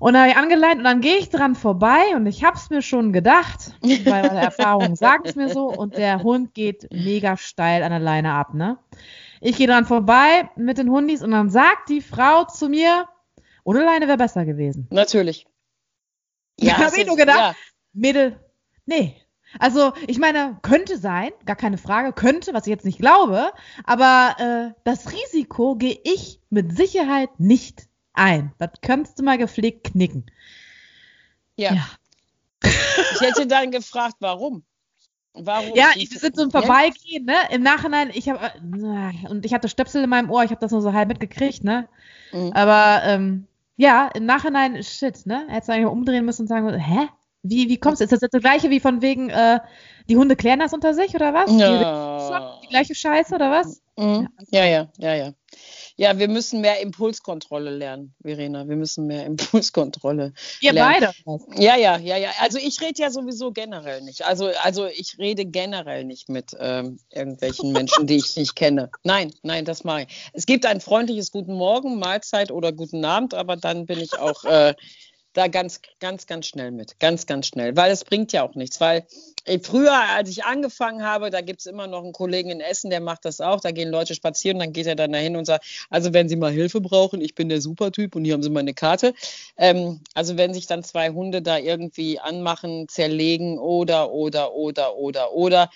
[0.00, 2.70] Und dann habe ich angeleint und dann gehe ich dran vorbei und ich habe es
[2.70, 7.36] mir schon gedacht, weil meine Erfahrungen sagen es mir so und der Hund geht mega
[7.36, 8.78] steil an der Leine ab, ne?
[9.42, 13.08] Ich gehe dran vorbei mit den Hundis und dann sagt die Frau zu mir,
[13.62, 14.88] ohne Leine wäre besser gewesen.
[14.90, 15.46] Natürlich.
[16.62, 17.54] Ja, habe ich nur gedacht, ja.
[17.94, 18.38] Mädel,
[18.84, 19.16] nee.
[19.58, 23.50] Also, ich meine, könnte sein, gar keine Frage, könnte, was ich jetzt nicht glaube,
[23.84, 27.88] aber äh, das Risiko gehe ich mit Sicherheit nicht
[28.20, 28.52] ein.
[28.58, 30.26] Das kannst du mal gepflegt knicken.
[31.56, 31.72] Ja.
[31.74, 31.86] ja.
[32.62, 34.62] Ich hätte dann gefragt, warum?
[35.32, 35.74] Warum?
[35.74, 37.36] Ja, wir sind so ein Vorbeigehen, ne?
[37.50, 40.72] Im Nachhinein, ich habe äh, und ich hatte Stöpsel in meinem Ohr, ich habe das
[40.72, 41.88] nur so halb mitgekriegt, ne?
[42.32, 42.52] Mhm.
[42.52, 45.46] Aber ähm, ja, im Nachhinein, shit, ne?
[45.48, 47.08] Hättest du eigentlich mal umdrehen müssen und sagen, hä?
[47.42, 48.04] Wie, wie kommst du?
[48.04, 49.60] Ist das jetzt das gleiche wie von wegen, äh,
[50.08, 51.50] die Hunde klären das unter sich oder was?
[51.52, 52.58] Ja.
[52.58, 53.80] Die, die gleiche Scheiße oder was?
[53.96, 54.28] Mhm.
[54.50, 55.32] Ja, ja, ja, ja.
[56.00, 58.66] Ja, wir müssen mehr Impulskontrolle lernen, Verena.
[58.66, 60.32] Wir müssen mehr Impulskontrolle
[60.62, 61.12] Ihr lernen.
[61.26, 61.62] beide.
[61.62, 62.30] Ja, ja, ja, ja.
[62.40, 64.24] Also ich rede ja sowieso generell nicht.
[64.24, 68.90] Also, also ich rede generell nicht mit ähm, irgendwelchen Menschen, die ich nicht kenne.
[69.04, 70.30] Nein, nein, das mache ich.
[70.32, 74.42] Es gibt ein freundliches Guten Morgen, Mahlzeit oder Guten Abend, aber dann bin ich auch
[74.44, 74.72] äh,
[75.34, 76.98] da ganz, ganz, ganz schnell mit.
[76.98, 77.76] Ganz, ganz schnell.
[77.76, 78.80] Weil es bringt ja auch nichts.
[78.80, 79.06] Weil
[79.58, 83.00] früher, als ich angefangen habe, da gibt es immer noch einen Kollegen in Essen, der
[83.00, 83.60] macht das auch.
[83.60, 86.52] Da gehen Leute spazieren, dann geht er dann dahin und sagt, also wenn Sie mal
[86.52, 89.14] Hilfe brauchen, ich bin der Supertyp und hier haben Sie meine Karte.
[89.56, 95.32] Ähm, also wenn sich dann zwei Hunde da irgendwie anmachen, zerlegen oder, oder, oder, oder,
[95.32, 95.70] oder,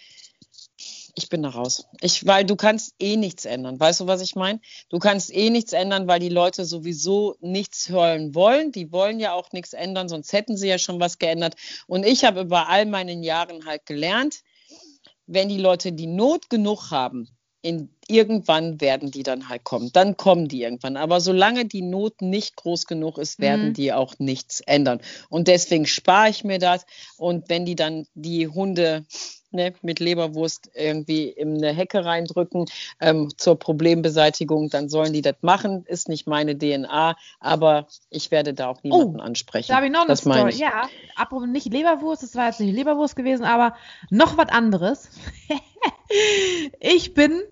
[1.15, 1.87] ich bin da raus.
[2.01, 3.79] Ich, weil du kannst eh nichts ändern.
[3.79, 4.61] Weißt du, was ich meine?
[4.89, 8.73] Du kannst eh nichts ändern, weil die Leute sowieso nichts hören wollen.
[8.73, 11.55] Die wollen ja auch nichts ändern, sonst hätten sie ja schon was geändert.
[11.87, 14.43] Und ich habe über all meinen Jahren halt gelernt,
[15.27, 17.29] wenn die Leute die Not genug haben,
[17.63, 19.91] in, irgendwann werden die dann halt kommen.
[19.93, 20.99] Dann kommen die irgendwann.
[20.99, 23.73] Aber solange die Not nicht groß genug ist, werden mhm.
[23.73, 25.01] die auch nichts ändern.
[25.31, 26.85] Und deswegen spare ich mir das.
[27.17, 29.07] Und wenn die dann die Hunde
[29.55, 32.67] ne, mit Leberwurst irgendwie in eine Hecke reindrücken
[33.01, 35.85] ähm, zur Problembeseitigung, dann sollen die das machen.
[35.87, 39.69] Ist nicht meine DNA, aber ich werde da auch niemanden oh, ansprechen.
[39.69, 40.51] Da habe ich noch eine Story.
[40.51, 40.59] Ich.
[40.59, 43.77] Ja, apropos nicht Leberwurst, das war jetzt nicht Leberwurst gewesen, aber
[44.11, 45.09] noch was anderes.
[46.81, 47.43] ich bin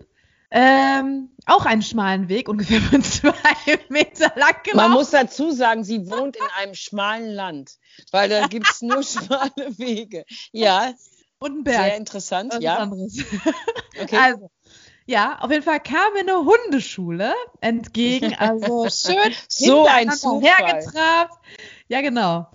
[0.54, 3.32] ähm, auch einen schmalen Weg, ungefähr zwei
[3.88, 4.76] Meter lang gelaufen.
[4.76, 7.78] Man muss dazu sagen, sie wohnt in einem schmalen Land,
[8.10, 10.24] weil da gibt es nur schmale Wege.
[10.52, 10.92] Ja,
[11.42, 11.84] und ein Berg.
[11.84, 12.90] Sehr interessant, ja.
[14.00, 14.16] Okay.
[14.16, 14.50] Also,
[15.04, 21.34] ja, auf jeden Fall kam mir eine Hundeschule entgegen, also schön so ein hergetrabt.
[21.88, 22.46] Ja, genau.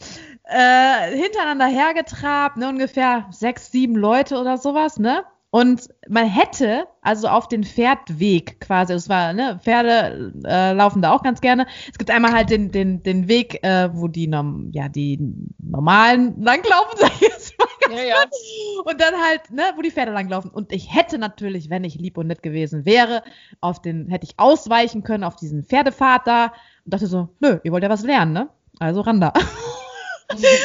[0.43, 5.25] Äh, hintereinander hergetrabt, ne, ungefähr sechs, sieben Leute oder sowas, ne?
[5.57, 11.11] Und man hätte also auf den Pferdweg quasi, es war, ne, Pferde äh, laufen da
[11.11, 11.65] auch ganz gerne.
[11.91, 14.29] Es gibt einmal halt den, den, den Weg, äh, wo die,
[14.71, 15.17] ja, die
[15.57, 17.97] normalen langlaufen, sag ich jetzt mal.
[17.97, 18.15] Ja, ja.
[18.85, 20.51] Und dann halt, ne, wo die Pferde langlaufen.
[20.51, 23.23] Und ich hätte natürlich, wenn ich lieb und nett gewesen wäre,
[23.59, 26.53] auf den, hätte ich ausweichen können auf diesen Pferdepfad da
[26.85, 28.49] und dachte so, nö, ihr wollt ja was lernen, ne?
[28.77, 29.33] Also ran da.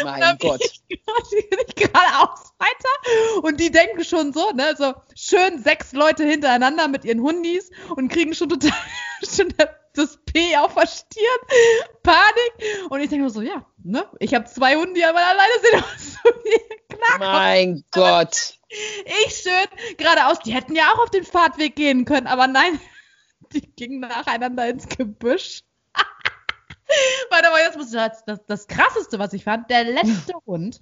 [0.05, 0.61] Mein Gott.
[0.65, 6.89] Ich, ich geradeaus weiter und die denken schon so, ne, so schön sechs Leute hintereinander
[6.89, 8.73] mit ihren Hundis und kriegen schon total
[9.23, 9.49] schon
[9.95, 14.47] das P auf der Stirn, Panik und ich denke nur so, ja, ne, ich habe
[14.47, 15.85] zwei Hunde, die aber alleine sind
[16.23, 16.31] so
[16.97, 17.19] klar.
[17.19, 18.55] Mein Gott.
[19.27, 22.81] Ich schön geradeaus, die hätten ja auch auf den Fahrtweg gehen können, aber nein,
[23.53, 25.63] die gingen nacheinander ins Gebüsch.
[27.31, 30.81] Warte mal, jetzt muss ich das, das, das krasseste, was ich fand, der letzte Hund.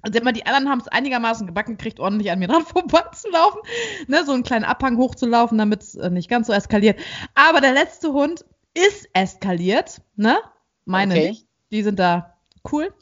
[0.00, 3.60] Also immer die anderen haben es einigermaßen gebacken gekriegt, ordentlich an mir dran vorbeizulaufen,
[4.06, 7.00] ne, so einen kleinen Abhang hochzulaufen, damit es äh, nicht ganz so eskaliert.
[7.34, 8.44] Aber der letzte Hund
[8.74, 10.38] ist eskaliert, ne?
[10.84, 11.28] Meine okay.
[11.30, 11.46] nicht.
[11.70, 12.38] Die sind da
[12.70, 12.94] cool.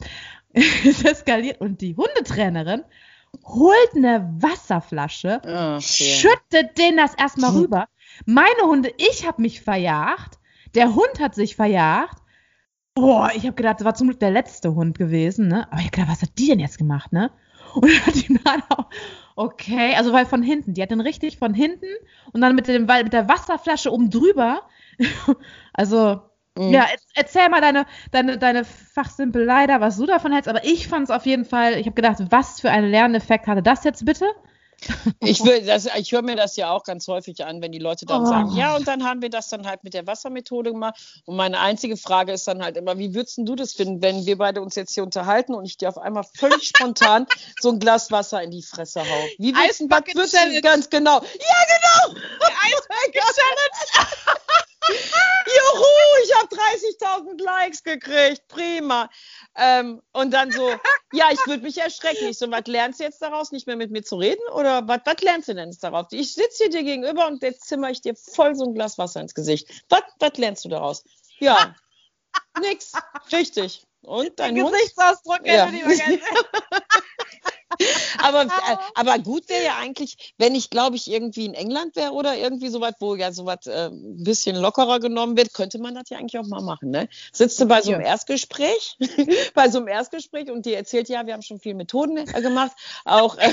[0.53, 2.83] ist eskaliert und die Hundetrainerin
[3.45, 5.81] holt eine Wasserflasche, okay.
[5.81, 7.87] schüttet den das erstmal rüber.
[8.25, 10.39] Meine Hunde, ich habe mich verjagt,
[10.75, 12.21] der Hund hat sich verjagt
[12.97, 15.67] Boah, ich habe gedacht, das war zum Glück der letzte Hund gewesen, ne?
[15.71, 17.29] Aber ich habe gedacht, was hat die denn jetzt gemacht, ne?
[17.75, 18.85] Und dann hat die dann auch,
[19.35, 21.85] okay, also weil von hinten, die hat den richtig von hinten
[22.33, 24.63] und dann mit, dem, mit der Wasserflasche oben drüber.
[25.73, 26.21] also,
[26.57, 26.71] mhm.
[26.71, 30.49] ja, erzähl mal deine, deine, deine Fachsimpelei da, was du davon hältst.
[30.49, 33.61] Aber ich fand es auf jeden Fall, ich habe gedacht, was für einen Lerneffekt hatte
[33.61, 34.25] das jetzt bitte?
[35.19, 38.25] Ich, ich höre mir das ja auch ganz häufig an, wenn die Leute dann oh.
[38.25, 41.21] sagen, ja, und dann haben wir das dann halt mit der Wassermethode gemacht.
[41.25, 44.37] Und meine einzige Frage ist dann halt immer, wie würdest du das finden, wenn wir
[44.37, 47.25] beide uns jetzt hier unterhalten und ich dir auf einmal völlig spontan
[47.59, 49.23] so ein Glas Wasser in die Fresse hau?
[49.37, 51.21] Wie würdest du das ganz genau?
[51.21, 52.19] Ja, genau!
[52.63, 54.07] Eisbucket-Challenge!
[54.89, 55.85] Juhu,
[56.23, 58.47] ich habe 30.000 Likes gekriegt.
[58.47, 59.09] Prima.
[59.55, 60.69] Ähm, und dann so,
[61.13, 62.27] ja, ich würde mich erschrecken.
[62.27, 64.41] Ich so, was lernst du jetzt daraus, nicht mehr mit mir zu reden?
[64.53, 66.07] Oder was, lernst du denn jetzt daraus?
[66.11, 69.21] Ich sitze hier dir gegenüber und jetzt zimmer ich dir voll so ein Glas Wasser
[69.21, 69.69] ins Gesicht.
[69.89, 70.03] Was,
[70.37, 71.03] lernst du daraus?
[71.39, 71.75] Ja,
[72.59, 72.93] nix.
[73.31, 73.85] Richtig.
[74.01, 75.69] Und dein Gesichtsausdruck ja.
[78.19, 82.11] aber, äh, aber gut wäre ja eigentlich, wenn ich, glaube ich, irgendwie in England wäre
[82.11, 85.79] oder irgendwie so was, wo ja so was äh, ein bisschen lockerer genommen wird, könnte
[85.79, 86.89] man das ja eigentlich auch mal machen.
[86.91, 87.09] Ne?
[87.33, 88.97] Sitzt du bei so einem Erstgespräch,
[89.53, 92.71] bei so einem Erstgespräch und die erzählt, ja, wir haben schon viele Methoden äh, gemacht.
[93.05, 93.51] Auch äh,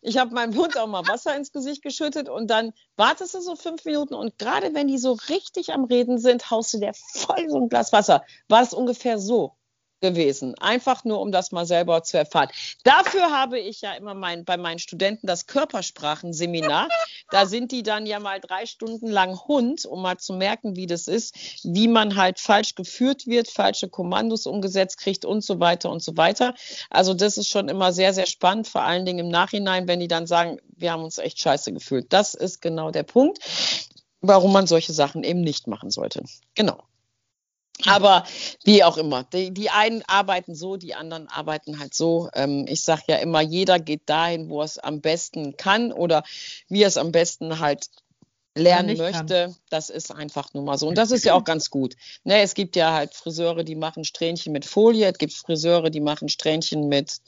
[0.00, 3.56] ich habe meinem Hund auch mal Wasser ins Gesicht geschüttet und dann wartest du so
[3.56, 7.48] fünf Minuten und gerade wenn die so richtig am Reden sind, haust du dir voll
[7.48, 8.24] so ein Glas Wasser.
[8.48, 9.56] War es ungefähr so?
[10.00, 10.54] Gewesen.
[10.58, 12.48] Einfach nur, um das mal selber zu erfahren.
[12.84, 16.88] Dafür habe ich ja immer mein, bei meinen Studenten das Körpersprachenseminar.
[17.30, 20.86] Da sind die dann ja mal drei Stunden lang Hund, um mal zu merken, wie
[20.86, 25.90] das ist, wie man halt falsch geführt wird, falsche Kommandos umgesetzt kriegt und so weiter
[25.90, 26.54] und so weiter.
[26.88, 30.08] Also das ist schon immer sehr, sehr spannend, vor allen Dingen im Nachhinein, wenn die
[30.08, 32.12] dann sagen, wir haben uns echt scheiße gefühlt.
[32.12, 33.38] Das ist genau der Punkt,
[34.20, 36.22] warum man solche Sachen eben nicht machen sollte.
[36.54, 36.82] Genau.
[37.86, 38.24] Aber
[38.64, 42.28] wie auch immer, die, die, einen arbeiten so, die anderen arbeiten halt so.
[42.34, 46.22] Ähm, ich sage ja immer, jeder geht dahin, wo er es am besten kann oder
[46.68, 47.88] wie er es am besten halt
[48.54, 49.44] lernen möchte.
[49.44, 49.56] Kann.
[49.70, 50.88] Das ist einfach nur mal so.
[50.88, 51.94] Und das ist ja auch ganz gut.
[52.24, 55.10] Ne, es gibt ja halt Friseure, die machen Strähnchen mit Folie.
[55.10, 57.20] Es gibt Friseure, die machen Strähnchen mit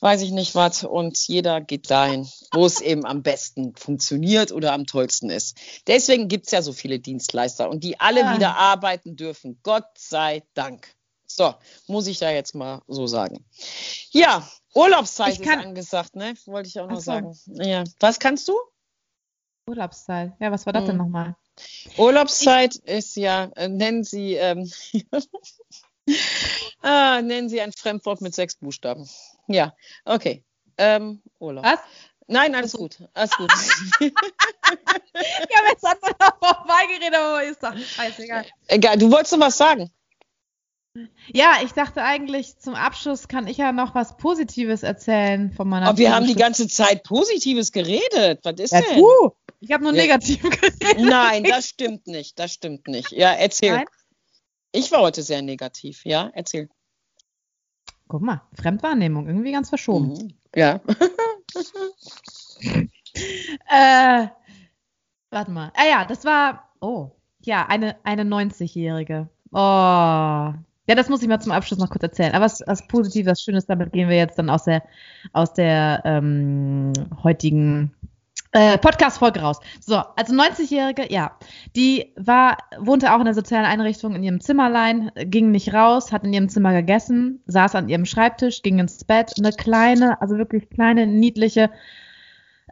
[0.00, 0.84] weiß ich nicht was.
[0.84, 5.56] Und jeder geht dahin, wo es eben am besten funktioniert oder am tollsten ist.
[5.86, 8.34] Deswegen gibt es ja so viele Dienstleister und die alle ja.
[8.34, 9.60] wieder arbeiten dürfen.
[9.62, 10.94] Gott sei Dank.
[11.26, 11.54] So,
[11.86, 13.44] muss ich da jetzt mal so sagen.
[14.10, 16.34] Ja, Urlaubszeit ist angesagt, ne?
[16.46, 17.02] Wollte ich auch noch so.
[17.02, 17.38] sagen.
[17.46, 17.84] Ja.
[17.98, 18.54] Was kannst du?
[19.68, 20.32] Urlaubszeit.
[20.38, 20.88] Ja, was war das hm.
[20.88, 21.36] denn nochmal?
[21.96, 24.70] Urlaubszeit ich, ist ja, äh, nennen Sie, ähm,
[26.82, 29.08] ah, nennen Sie ein Fremdwort mit sechs Buchstaben.
[29.48, 29.74] Ja,
[30.04, 30.44] okay.
[30.78, 31.64] Ähm, Urlaub.
[31.64, 31.78] Was?
[32.28, 32.98] Nein, alles gut.
[33.14, 33.50] Alles gut.
[34.00, 34.12] ich
[35.56, 35.96] habe jetzt an
[36.40, 38.44] vorbeigeredet, aber ist doch scheißegal.
[38.66, 39.90] Egal, du wolltest noch was sagen.
[41.32, 45.88] Ja, ich dachte eigentlich, zum Abschluss kann ich ja noch was Positives erzählen von meiner
[45.88, 48.40] Aber wir haben die ganze Zeit Positives geredet.
[48.42, 48.98] Was ist ja, denn?
[48.98, 49.32] Du.
[49.60, 50.02] Ich habe nur ja.
[50.02, 50.98] negativ geredet.
[50.98, 52.38] Nein, das stimmt nicht.
[52.38, 53.12] Das stimmt nicht.
[53.12, 53.76] Ja, erzähl.
[53.76, 53.86] Nein?
[54.72, 56.04] Ich war heute sehr negativ.
[56.04, 56.68] Ja, erzähl.
[58.08, 60.08] Guck mal, Fremdwahrnehmung, irgendwie ganz verschoben.
[60.08, 60.34] Mhm.
[60.54, 60.80] Ja.
[63.68, 64.28] äh,
[65.30, 65.72] warte mal.
[65.74, 69.28] Ah ja, das war, oh, ja, eine, eine 90-Jährige.
[69.52, 70.54] Oh.
[70.88, 72.34] Ja, das muss ich mal zum Abschluss noch kurz erzählen.
[72.34, 74.84] Aber was, was Positives, was Schönes, damit gehen wir jetzt dann aus der,
[75.32, 76.92] aus der ähm,
[77.24, 77.92] heutigen
[78.52, 79.58] Äh, Podcast-Folge raus.
[79.80, 81.36] So, also 90-Jährige, ja,
[81.74, 86.24] die war, wohnte auch in der sozialen Einrichtung in ihrem Zimmerlein, ging nicht raus, hat
[86.24, 89.32] in ihrem Zimmer gegessen, saß an ihrem Schreibtisch, ging ins Bett.
[89.38, 91.70] Eine kleine, also wirklich kleine, niedliche,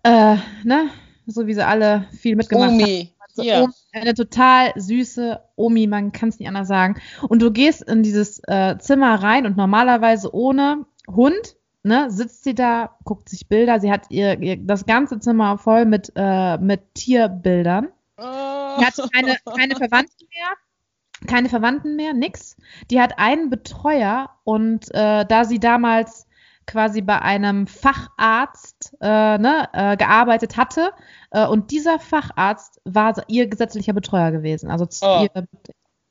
[0.04, 0.90] äh, ne,
[1.26, 2.82] so wie sie alle viel mitgemacht Omi.
[2.82, 3.08] haben.
[3.20, 3.62] Also Ja.
[3.62, 7.00] Omi, eine total süße Omi, man kann es nicht anders sagen.
[7.28, 12.54] Und du gehst in dieses äh, Zimmer rein und normalerweise ohne Hund, ne, sitzt sie
[12.54, 13.78] da, guckt sich Bilder.
[13.78, 17.88] Sie hat ihr, ihr das ganze Zimmer voll mit, äh, mit Tierbildern.
[18.16, 18.76] Oh.
[18.78, 21.28] Die hatte keine, keine Verwandten mehr.
[21.28, 22.56] Keine Verwandten mehr, nix.
[22.90, 26.26] Die hat einen Betreuer und äh, da sie damals
[26.66, 30.90] quasi bei einem Facharzt äh, ne, äh, gearbeitet hatte
[31.30, 34.70] äh, und dieser Facharzt war ihr gesetzlicher Betreuer gewesen.
[34.70, 35.22] Also Oh.
[35.22, 35.46] ihr,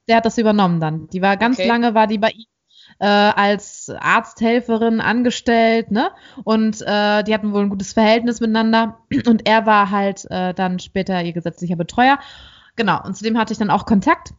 [0.07, 1.07] der hat das übernommen dann.
[1.07, 1.67] Die war ganz Okay.
[1.67, 2.45] lange, war die bei ihm
[2.99, 6.11] äh, als Arzthelferin angestellt, ne?
[6.43, 8.99] Und äh, die hatten wohl ein gutes Verhältnis miteinander.
[9.27, 12.19] Und er war halt äh, dann später ihr gesetzlicher Betreuer.
[12.75, 14.33] Genau, und zu dem hatte ich dann auch Kontakt.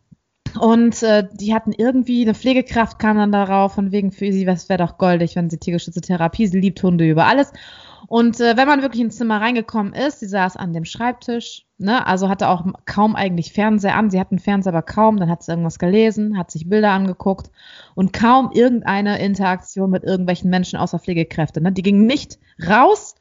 [0.61, 4.69] Und äh, die hatten irgendwie, eine Pflegekraft kam dann darauf, von wegen für sie, was
[4.69, 7.53] wäre doch goldig, wenn sie tiergestützte Therapie, sie liebt Hunde über alles.
[8.07, 12.07] Und äh, wenn man wirklich ins Zimmer reingekommen ist, sie saß an dem Schreibtisch, ne,
[12.07, 15.53] also hatte auch kaum eigentlich Fernseher an, sie hatten Fernseher aber kaum, dann hat sie
[15.53, 17.51] irgendwas gelesen, hat sich Bilder angeguckt
[17.95, 21.61] und kaum irgendeine Interaktion mit irgendwelchen Menschen außer Pflegekräfte.
[21.61, 21.73] Ne?
[21.73, 22.39] Die ging nicht
[22.69, 23.15] raus,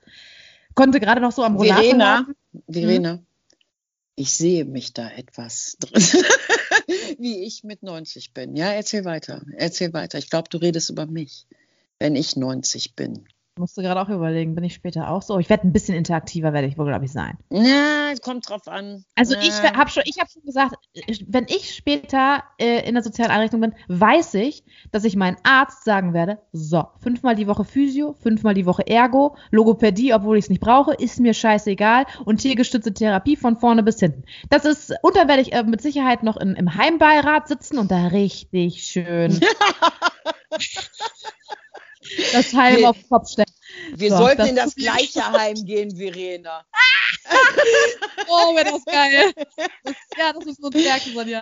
[0.75, 2.25] konnte gerade noch so am Rollator Verena.
[2.69, 3.19] Verena,
[4.15, 6.01] ich sehe mich da etwas drin.
[7.19, 8.55] Wie ich mit 90 bin.
[8.55, 9.43] Ja, erzähl weiter.
[9.55, 10.17] Erzähl weiter.
[10.17, 11.47] Ich glaube, du redest über mich,
[11.99, 13.25] wenn ich 90 bin.
[13.59, 15.37] Musste gerade auch überlegen, bin ich später auch so?
[15.37, 17.37] Ich werde ein bisschen interaktiver, werde ich wohl, glaube ich, sein.
[17.51, 19.05] Na, kommt drauf an.
[19.13, 20.73] Also Na, ich habe schon, ich habe schon gesagt,
[21.27, 25.83] wenn ich später äh, in der sozialen Einrichtung bin, weiß ich, dass ich meinen Arzt
[25.83, 30.49] sagen werde, so, fünfmal die Woche Physio, fünfmal die Woche Ergo, Logopädie, obwohl ich es
[30.49, 34.23] nicht brauche, ist mir scheißegal und tiergestützte Therapie von vorne bis hinten.
[34.49, 37.91] Das ist, und dann werde ich äh, mit Sicherheit noch in, im Heimbeirat sitzen und
[37.91, 39.39] da richtig schön
[42.31, 42.85] das Heim Nee.
[42.85, 43.45] auf den Kopf stellen.
[43.95, 46.65] Wir So, sollten in das gleiche Heim gehen, Verena.
[48.27, 49.33] Oh, wäre das geil.
[49.83, 51.41] Das, ja, das ist so ein Merken, Sonja.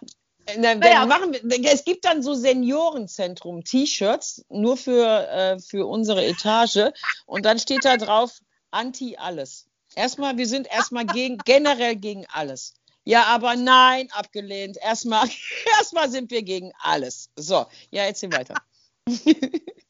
[0.58, 1.06] Dann, Naja.
[1.06, 6.92] machen wir, es gibt dann so Seniorenzentrum T-Shirts nur für, äh, für unsere Etage
[7.26, 8.40] und dann steht da drauf
[8.72, 9.68] Anti alles.
[9.96, 12.74] Erstmal, wir sind erstmal gegen, generell gegen alles.
[13.04, 14.78] Ja, aber nein, abgelehnt.
[14.82, 15.28] Erstmal,
[15.78, 17.30] erstmal sind wir gegen alles.
[17.36, 18.56] So, ja, erzähl weiter.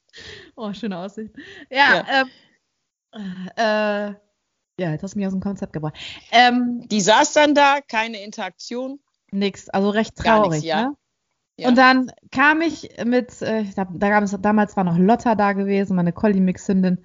[0.55, 1.33] Oh, schöne Aussicht.
[1.69, 2.29] Ja, ähm,
[3.55, 4.13] äh,
[4.81, 5.95] ja, jetzt hast du mich aus dem Konzept gebracht.
[6.31, 8.99] Ähm, Die saß dann da, keine Interaktion.
[9.31, 10.81] nix, also recht Gar traurig, nichts, ja.
[10.89, 10.97] ne?
[11.57, 11.67] Ja.
[11.67, 15.53] Und dann kam ich mit, äh, da, da gab es, damals war noch Lotta da
[15.53, 16.97] gewesen, meine Collie-Mix-Hündin.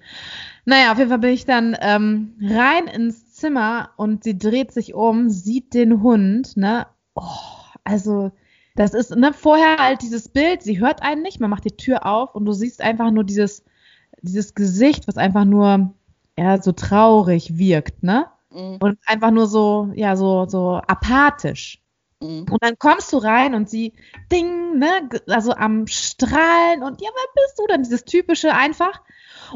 [0.65, 4.95] Naja, auf jeden Fall bin ich dann ähm, rein ins Zimmer und sie dreht sich
[4.95, 6.87] um, sieht den Hund, ne?
[7.15, 7.23] Oh,
[7.85, 8.33] also,
[8.77, 12.07] das ist, ne, vorher halt dieses Bild, sie hört einen nicht, man macht die Tür
[12.07, 13.64] auf und du siehst einfach nur dieses,
[14.22, 15.93] dieses Gesicht, was einfach nur,
[16.39, 18.27] ja, so traurig wirkt, ne?
[18.51, 18.77] Mhm.
[18.81, 21.83] Und einfach nur so, ja, so, so apathisch.
[22.23, 22.47] Mhm.
[22.51, 23.93] Und dann kommst du rein und sie,
[24.33, 27.67] ding, ne, also am Strahlen und ja, wer bist du?
[27.67, 29.03] Dann dieses typische einfach.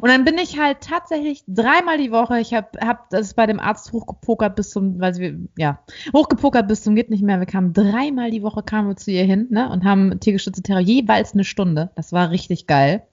[0.00, 3.58] Und dann bin ich halt tatsächlich dreimal die Woche, ich habe hab das bei dem
[3.58, 5.80] Arzt hochgepokert bis zum, weil sie, ja,
[6.14, 7.40] hochgepokert bis zum geht nicht mehr.
[7.40, 11.00] Wir kamen dreimal die Woche kamen wir zu ihr hin, ne, und haben tiergestützte Therapie,
[11.00, 11.90] jeweils eine Stunde.
[11.96, 13.06] Das war richtig geil.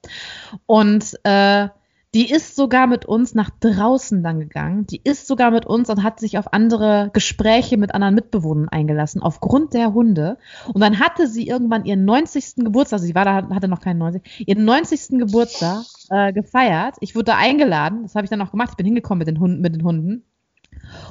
[0.65, 1.69] Und äh,
[2.13, 4.87] die ist sogar mit uns nach draußen dann gegangen.
[4.87, 9.21] Die ist sogar mit uns und hat sich auf andere Gespräche mit anderen Mitbewohnern eingelassen,
[9.21, 10.37] aufgrund der Hunde.
[10.73, 12.55] Und dann hatte sie irgendwann ihren 90.
[12.63, 15.19] Geburtstag, also sie war da, hatte noch keinen 90, ihren 90.
[15.19, 16.95] Geburtstag äh, gefeiert.
[17.01, 18.69] Ich wurde da eingeladen, das habe ich dann auch gemacht.
[18.71, 20.23] Ich bin hingekommen mit den Hunden, mit den Hunden.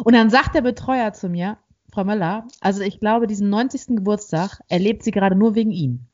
[0.03, 1.59] Und dann sagt der Betreuer zu mir,
[1.92, 3.97] Frau Möller, also ich glaube, diesen 90.
[3.97, 6.09] Geburtstag erlebt sie gerade nur wegen Ihnen.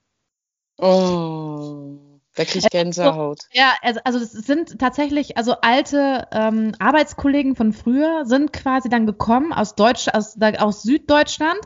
[0.78, 1.99] Oh,
[2.35, 3.41] wirklich Gänsehaut.
[3.53, 9.07] Ja, also, also das sind tatsächlich, also alte ähm, Arbeitskollegen von früher sind quasi dann
[9.07, 11.61] gekommen aus Deutsch, aus, aus Süddeutschland.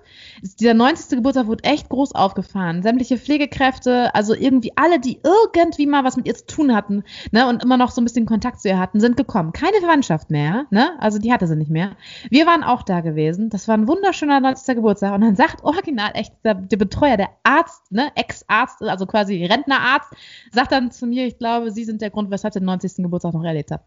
[0.60, 1.18] Dieser 90.
[1.18, 2.82] Geburtstag wurde echt groß aufgefahren.
[2.82, 7.48] Sämtliche Pflegekräfte, also irgendwie alle, die irgendwie mal was mit ihr zu tun hatten, ne,
[7.48, 9.52] und immer noch so ein bisschen Kontakt zu ihr hatten, sind gekommen.
[9.52, 10.90] Keine Verwandtschaft mehr, ne?
[10.98, 11.96] Also die hatte sie nicht mehr.
[12.30, 13.50] Wir waren auch da gewesen.
[13.50, 14.76] Das war ein wunderschöner 90.
[14.76, 15.14] Geburtstag.
[15.14, 20.12] Und dann sagt original echt der, der Betreuer, der Arzt, ne, Ex-Arzt, also quasi Rentnerarzt,
[20.56, 22.96] sagt dann zu mir, ich glaube, Sie sind der Grund, weshalb ich den 90.
[22.96, 23.84] Geburtstag noch erlebt habe.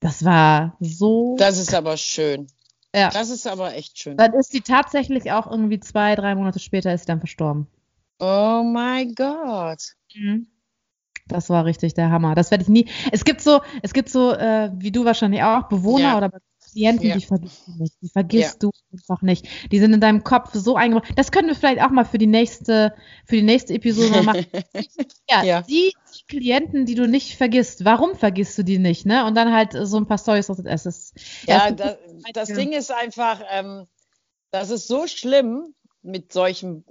[0.00, 1.36] Das war so.
[1.38, 2.46] Das ist aber schön.
[2.94, 3.10] ja.
[3.10, 4.16] Das ist aber echt schön.
[4.16, 7.66] Dann ist sie tatsächlich auch irgendwie zwei, drei Monate später ist sie dann verstorben.
[8.18, 9.94] Oh mein Gott.
[11.28, 12.34] Das war richtig der Hammer.
[12.34, 12.86] Das werde ich nie.
[13.12, 16.16] Es gibt so, es gibt so, äh, wie du wahrscheinlich auch, Bewohner Ja.
[16.18, 16.30] oder
[16.72, 17.16] Klienten, Ja.
[17.16, 17.94] die vergisst du nicht.
[18.02, 18.58] Die vergisst Ja.
[18.60, 19.46] du einfach nicht.
[19.70, 21.06] Die sind in deinem Kopf so eingebaut.
[21.16, 22.94] Das können wir vielleicht auch mal für die nächste,
[23.26, 24.46] für die nächste Episode machen.
[25.30, 25.62] Ja, Ja.
[25.62, 25.92] die
[26.32, 27.84] Klienten, die du nicht vergisst.
[27.84, 29.26] Warum vergisst du die nicht, ne?
[29.26, 30.48] Und dann halt so ein paar Storys.
[30.48, 31.14] Es ist,
[31.46, 31.98] Ja, das,
[32.32, 32.54] das Ja.
[32.56, 33.86] Ding ist einfach, ähm,
[34.50, 36.84] das ist so schlimm mit solchen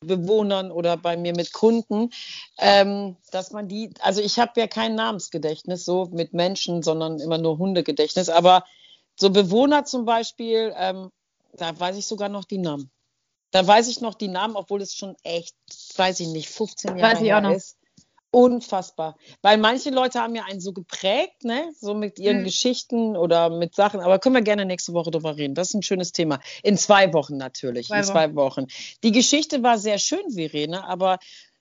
[0.00, 2.10] Bewohnern oder bei mir mit Kunden,
[2.58, 7.38] ähm, dass man die, also ich habe ja kein Namensgedächtnis so mit Menschen, sondern immer
[7.38, 8.64] nur Hundegedächtnis, aber
[9.16, 11.10] so Bewohner zum Beispiel, ähm,
[11.54, 12.90] da weiß ich sogar noch die Namen.
[13.50, 15.56] Da weiß ich noch die Namen, obwohl es schon echt,
[15.96, 17.56] weiß ich nicht, 15 Jahre Weiß ich her auch noch.
[17.56, 17.76] ist.
[18.34, 19.16] Unfassbar.
[19.42, 21.70] Weil manche Leute haben ja einen so geprägt, ne?
[21.78, 22.44] So mit ihren Mhm.
[22.44, 24.00] Geschichten oder mit Sachen.
[24.00, 25.54] Aber können wir gerne nächste Woche drüber reden.
[25.54, 26.40] Das ist ein schönes Thema.
[26.62, 27.88] In zwei Wochen natürlich.
[27.88, 28.66] Zwei in zwei Wochen.
[29.04, 31.18] Die Geschichte war sehr schön, Verena, aber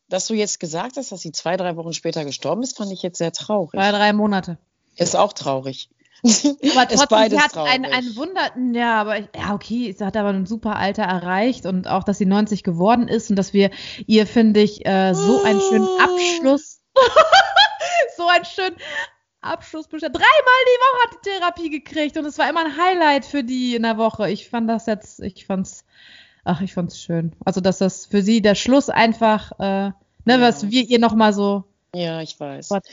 [0.07, 3.01] dass du jetzt gesagt hast, dass sie zwei, drei Wochen später gestorben ist, fand ich
[3.01, 3.71] jetzt sehr traurig.
[3.71, 4.57] zwei, drei Monate.
[4.95, 5.89] Ist auch traurig.
[6.23, 7.71] Aber trotzdem, sie hat traurig.
[7.73, 11.87] ein, ein Wunder, ja, aber ja, okay, sie hat aber ein super Alter erreicht und
[11.87, 13.71] auch, dass sie 90 geworden ist und dass wir
[14.07, 16.81] ihr, finde ich, äh, so einen schönen Abschluss,
[18.17, 18.75] so einen schönen
[19.41, 20.13] Abschluss bestellt.
[20.15, 23.75] Dreimal die Woche hat die Therapie gekriegt und es war immer ein Highlight für die
[23.75, 24.29] in der Woche.
[24.29, 25.85] Ich fand das jetzt, ich fand's,
[26.43, 27.33] ach, ich fand's schön.
[27.43, 29.93] Also, dass das für sie der Schluss einfach, äh, ne,
[30.25, 30.41] Ja.
[30.41, 31.63] was wir ihr nochmal so,
[31.93, 32.69] Ja, ich weiß.
[32.69, 32.85] Gott,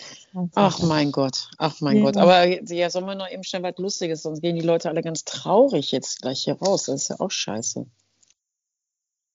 [0.55, 2.03] Ach mein Gott, ach mein Ja.
[2.05, 2.17] Gott.
[2.17, 5.25] Aber ja, sollen wir noch eben schnell was Lustiges, sonst gehen die Leute alle ganz
[5.25, 6.85] traurig jetzt gleich hier raus.
[6.87, 7.87] Das ist ja auch scheiße.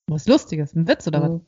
[0.08, 1.30] was Lustiges, ein Witz oder was?
[1.30, 1.46] Mhm.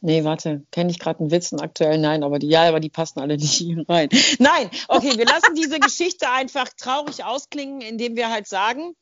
[0.00, 2.00] Nee, warte, kenne ich gerade einen Witz, einen aktuellen?
[2.00, 4.08] Nein, aber die, ja, aber die passen alle nicht hier rein.
[4.40, 8.96] Nein, okay, wir lassen diese Geschichte einfach traurig ausklingen, indem wir halt sagen,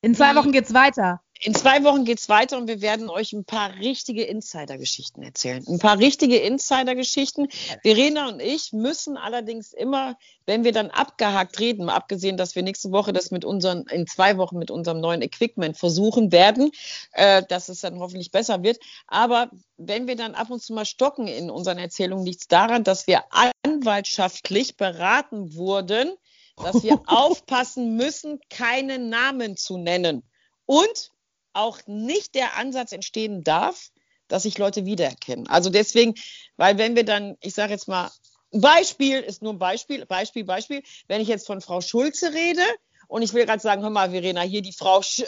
[0.00, 1.20] In zwei Wochen geht's weiter.
[1.40, 5.64] In zwei Wochen geht's weiter und wir werden euch ein paar richtige Insider-Geschichten erzählen.
[5.68, 7.48] Ein paar richtige Insider-Geschichten.
[7.82, 10.16] Verena und ich müssen allerdings immer,
[10.46, 14.06] wenn wir dann abgehakt reden, mal abgesehen, dass wir nächste Woche das mit unseren, in
[14.06, 16.70] zwei Wochen mit unserem neuen Equipment versuchen werden,
[17.12, 18.78] äh, dass es dann hoffentlich besser wird.
[19.06, 22.82] Aber wenn wir dann ab und zu mal stocken in unseren Erzählungen, liegt es daran,
[22.82, 23.24] dass wir
[23.62, 26.14] anwaltschaftlich beraten wurden,
[26.56, 30.22] dass wir aufpassen müssen, keine Namen zu nennen.
[30.64, 31.12] Und
[31.56, 33.90] auch nicht der Ansatz entstehen darf,
[34.28, 35.48] dass sich Leute wiedererkennen.
[35.48, 36.14] Also deswegen,
[36.56, 38.10] weil wenn wir dann, ich sage jetzt mal,
[38.52, 42.62] Beispiel ist nur ein Beispiel, Beispiel, Beispiel, wenn ich jetzt von Frau Schulze rede
[43.08, 45.02] und ich will gerade sagen, hör mal, Verena, hier die Frau.
[45.02, 45.22] Sch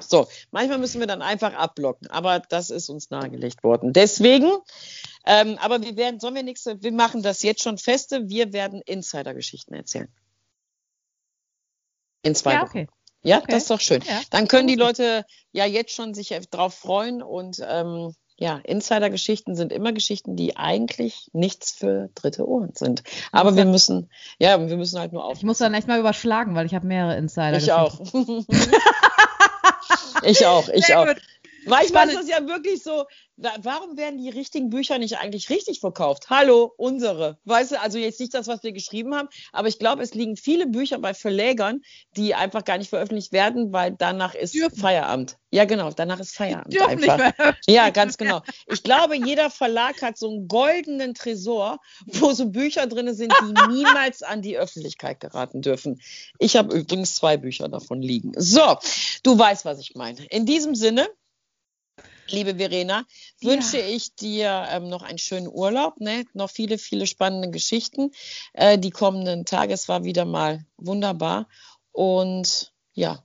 [0.00, 3.92] so, manchmal müssen wir dann einfach abblocken, aber das ist uns nahegelegt worden.
[3.92, 4.50] Deswegen,
[5.26, 8.80] ähm, aber wir werden, sollen wir nächste, wir machen das jetzt schon feste, wir werden
[8.82, 10.08] Insider-Geschichten erzählen.
[12.22, 12.88] In zwei Ja, Wochen.
[13.26, 13.46] Ja, Okay.
[13.50, 14.02] das ist doch schön.
[14.06, 14.20] Ja.
[14.30, 19.72] Dann können die Leute ja jetzt schon sich drauf freuen und ähm, ja, Insider-Geschichten sind
[19.72, 23.02] immer Geschichten, die eigentlich nichts für dritte Ohren sind.
[23.32, 25.46] Aber wir müssen, ja, wir müssen halt nur Ich aufpassen.
[25.46, 27.56] muss dann echt mal überschlagen, weil ich habe mehrere Insider.
[27.56, 27.98] Ich auch.
[30.22, 31.06] ich auch, ich Sehr auch.
[31.06, 31.16] gut.
[31.66, 33.04] Manchmal ist es ja wirklich so,
[33.36, 36.30] wa- warum werden die richtigen Bücher nicht eigentlich richtig verkauft?
[36.30, 37.38] Hallo, unsere.
[37.44, 40.36] Weißt du, also jetzt nicht das, was wir geschrieben haben, aber ich glaube, es liegen
[40.36, 41.82] viele Bücher bei Verlegern,
[42.16, 44.78] die einfach gar nicht veröffentlicht werden, weil danach ist Dürfen.
[44.78, 45.36] Feierabend.
[45.50, 47.16] Ja, genau, danach ist Feierabend Dürfen einfach.
[47.26, 47.56] nicht mehr.
[47.68, 48.42] Ja, ganz genau.
[48.66, 53.68] Ich glaube, jeder Verlag hat so einen goldenen Tresor, wo so Bücher drin sind, die
[53.72, 56.00] niemals an die Öffentlichkeit geraten dürfen.
[56.38, 58.32] Ich habe übrigens zwei Bücher davon liegen.
[58.36, 58.76] So,
[59.22, 60.24] du weißt, was ich meine.
[60.26, 61.08] In diesem Sinne,
[62.30, 63.04] liebe Verena,
[63.40, 63.50] Ja.
[63.50, 66.24] wünsche ich dir ähm, noch einen schönen Urlaub, ne?
[66.34, 68.12] noch viele, viele spannende Geschichten.
[68.52, 71.48] Äh, die kommenden Tage, es war wieder mal wunderbar.
[71.92, 73.22] Und ja,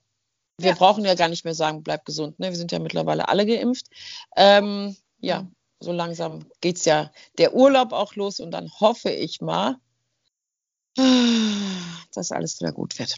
[0.57, 0.75] wir Ja.
[0.75, 2.39] brauchen ja gar nicht mehr sagen, bleib gesund.
[2.39, 2.49] Ne?
[2.49, 3.87] Wir sind ja mittlerweile alle geimpft.
[4.35, 5.47] Ähm, ja,
[5.79, 9.77] so langsam geht es ja der Urlaub auch los und dann hoffe ich mal,
[12.13, 13.15] dass alles wieder gut wird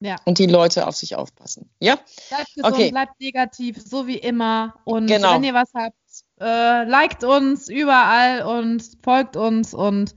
[0.00, 0.16] Ja.
[0.26, 1.70] und die Leute auf sich aufpassen.
[1.80, 1.96] Ja?
[2.28, 2.90] Bleibt gesund, Okay.
[2.90, 4.74] bleibt negativ, so wie immer.
[4.84, 5.34] Und Genau.
[5.34, 5.94] wenn ihr was habt,
[6.40, 10.14] äh, liked uns überall und folgt uns und